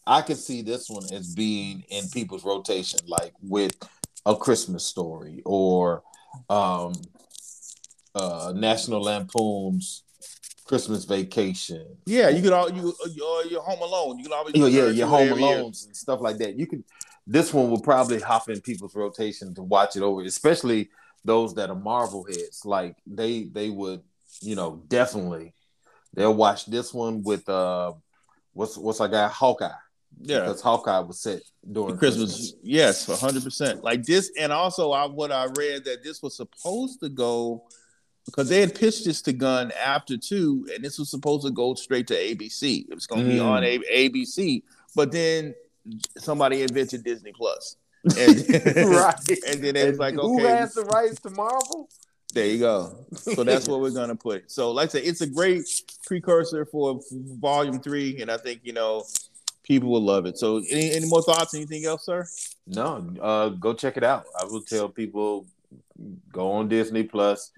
I 0.07 0.21
can 0.21 0.37
see 0.37 0.61
this 0.61 0.91
one 0.91 1.05
as 1.13 1.35
being 1.35 1.85
in 1.89 2.09
people's 2.11 2.45
rotation, 2.45 3.01
like 3.07 3.33
with 3.41 3.77
a 4.27 4.37
Christmas 4.37 4.85
story 4.85 5.41
or 5.45 6.03
um 6.51 6.93
uh 8.15 8.53
National 8.55 9.03
Lampoon's 9.03 10.05
Christmas 10.65 11.05
Vacation. 11.05 11.87
Yeah, 12.07 12.29
you 12.29 12.43
could 12.43 12.53
all 12.53 12.71
you 12.71 12.95
uh, 13.05 13.43
you're 13.49 13.63
Home 13.63 13.83
Alone. 13.83 14.19
You 14.19 14.25
can 14.25 14.33
always 14.33 14.55
yeah, 14.55 14.67
yeah, 14.67 14.89
your 14.89 15.07
Home 15.07 15.29
Alones 15.29 15.87
and 15.87 15.97
stuff 15.97 16.21
like 16.21 16.39
that. 16.39 16.59
You 16.59 16.67
can 16.67 16.85
this 17.27 17.53
one 17.53 17.71
will 17.71 17.81
probably 17.81 18.21
hop 18.21 18.49
in 18.49 18.61
people's 18.61 18.95
rotation 18.95 19.55
to 19.55 19.63
watch 19.63 19.97
it 19.97 20.03
over, 20.03 20.23
especially 20.23 20.91
those 21.25 21.55
that 21.55 21.71
are 21.71 21.77
Marvel 21.77 22.25
heads. 22.25 22.63
Like 22.65 22.97
they 23.07 23.45
they 23.45 23.71
would, 23.71 24.03
you 24.41 24.57
know, 24.57 24.83
definitely 24.89 25.55
they'll 26.15 26.35
watch 26.35 26.67
this 26.67 26.93
one 26.93 27.23
with 27.23 27.49
uh 27.49 27.93
what's 28.53 28.77
what's 28.79 29.01
our 29.01 29.09
guy 29.09 29.29
Hawkeye. 29.29 29.71
Yeah, 30.21 30.41
because 30.41 30.61
Hawkeye 30.61 31.01
was 31.01 31.21
set 31.21 31.43
during 31.71 31.97
Christmas. 31.97 32.33
Christmas. 32.33 32.55
Yes, 32.63 33.21
hundred 33.21 33.43
percent. 33.43 33.83
Like 33.83 34.05
this, 34.05 34.31
and 34.39 34.53
also 34.53 34.93
I 34.93 35.07
what 35.07 35.33
I 35.33 35.47
read 35.57 35.85
that 35.85 36.05
this 36.05 36.23
was 36.23 36.37
supposed 36.37 37.01
to 37.01 37.09
go 37.09 37.65
because 38.27 38.49
they 38.49 38.61
had 38.61 38.75
pitched 38.75 39.05
this 39.05 39.23
to 39.23 39.33
Gunn 39.33 39.73
after 39.73 40.17
two, 40.17 40.67
and 40.75 40.85
this 40.85 40.99
was 40.99 41.11
supposed 41.11 41.45
to 41.47 41.51
go 41.51 41.75
straight 41.75 42.07
to 42.09 42.15
ABC. 42.15 42.87
It 42.89 42.95
was 42.95 43.07
going 43.07 43.25
to 43.25 43.29
mm. 43.29 43.35
be 43.35 43.41
on 43.41 43.65
A- 43.65 44.09
ABC, 44.09 44.63
but 44.95 45.11
then 45.11 45.55
somebody 46.19 46.63
invented 46.63 47.05
Disney 47.05 47.33
Plus. 47.33 47.77
And, 48.19 48.49
right. 48.77 49.15
and 49.47 49.63
then 49.63 49.77
it's 49.77 50.01
like, 50.01 50.15
okay, 50.15 50.27
who 50.27 50.45
has 50.45 50.75
the 50.75 50.83
rights 50.87 51.21
to 51.21 51.31
Marvel? 51.31 51.89
There 52.35 52.47
you 52.47 52.59
go. 52.59 53.07
So 53.15 53.45
that's 53.45 53.69
what 53.69 53.81
we're 53.81 53.91
gonna 53.95 54.17
put. 54.17 54.51
So, 54.51 54.73
like 54.73 54.89
I 54.89 54.93
said, 54.93 55.03
it's 55.05 55.21
a 55.21 55.27
great 55.29 55.63
precursor 56.05 56.65
for 56.65 56.99
Volume 57.13 57.79
Three, 57.79 58.21
and 58.21 58.29
I 58.29 58.39
think 58.39 58.63
you 58.65 58.73
know 58.73 59.05
people 59.63 59.89
will 59.91 60.03
love 60.03 60.27
it. 60.27 60.37
So, 60.37 60.63
any, 60.69 60.91
any 60.91 61.07
more 61.07 61.23
thoughts? 61.23 61.55
Anything 61.55 61.85
else, 61.85 62.05
sir? 62.05 62.27
No. 62.67 63.07
Uh, 63.21 63.51
go 63.51 63.73
check 63.73 63.97
it 63.97 64.03
out. 64.03 64.25
I 64.37 64.47
will 64.47 64.63
tell 64.63 64.89
people 64.89 65.47
go 66.33 66.51
on 66.53 66.69
Disney 66.69 67.05
Plus 67.05 67.53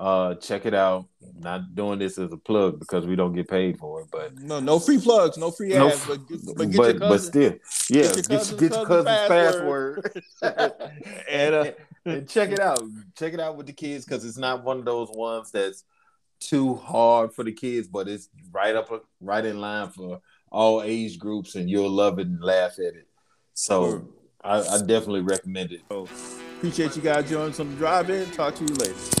uh, 0.00 0.34
check 0.36 0.64
it 0.64 0.72
out. 0.72 1.06
not 1.38 1.74
doing 1.74 1.98
this 1.98 2.16
as 2.16 2.32
a 2.32 2.36
plug 2.36 2.80
because 2.80 3.06
we 3.06 3.14
don't 3.14 3.34
get 3.34 3.48
paid 3.48 3.78
for 3.78 4.00
it, 4.00 4.08
but 4.10 4.34
no, 4.38 4.58
no 4.58 4.78
free 4.78 4.98
plugs, 4.98 5.36
no 5.36 5.50
free 5.50 5.74
ads, 5.74 6.08
no, 6.08 6.16
but, 6.16 6.56
but, 6.56 6.72
but, 6.74 6.98
but, 6.98 7.18
still, 7.20 7.52
yeah, 7.90 8.02
get 8.02 8.16
your 8.16 8.38
cousin's, 8.38 8.60
get 8.60 8.72
your 8.72 8.86
cousin's 8.86 9.28
password, 9.28 10.10
password. 10.40 11.04
and, 11.30 11.54
uh, 11.54 11.72
and 12.06 12.26
check 12.26 12.50
it 12.50 12.60
out. 12.60 12.82
Check 13.18 13.34
it 13.34 13.40
out 13.40 13.58
with 13.58 13.66
the 13.66 13.74
kids 13.74 14.06
because 14.06 14.24
it's 14.24 14.38
not 14.38 14.64
one 14.64 14.78
of 14.78 14.86
those 14.86 15.10
ones 15.10 15.50
that's 15.50 15.84
too 16.40 16.76
hard 16.76 17.34
for 17.34 17.44
the 17.44 17.52
kids, 17.52 17.86
but 17.86 18.08
it's 18.08 18.30
right 18.50 18.74
up, 18.74 18.90
right 19.20 19.44
in 19.44 19.60
line 19.60 19.90
for 19.90 20.22
all 20.50 20.82
age 20.82 21.18
groups, 21.18 21.56
and 21.56 21.68
you'll 21.68 21.90
love 21.90 22.18
it 22.18 22.26
and 22.26 22.42
laugh 22.42 22.78
at 22.78 22.94
it. 22.94 23.06
So 23.52 24.08
I, 24.42 24.60
I 24.60 24.78
definitely 24.78 25.20
recommend 25.20 25.72
it. 25.72 25.82
So, 25.90 26.08
appreciate 26.56 26.96
you 26.96 27.02
guys 27.02 27.28
joining 27.28 27.52
some 27.52 27.76
drive 27.76 28.08
in. 28.08 28.30
Talk 28.30 28.54
to 28.54 28.64
you 28.64 28.74
later. 28.76 29.20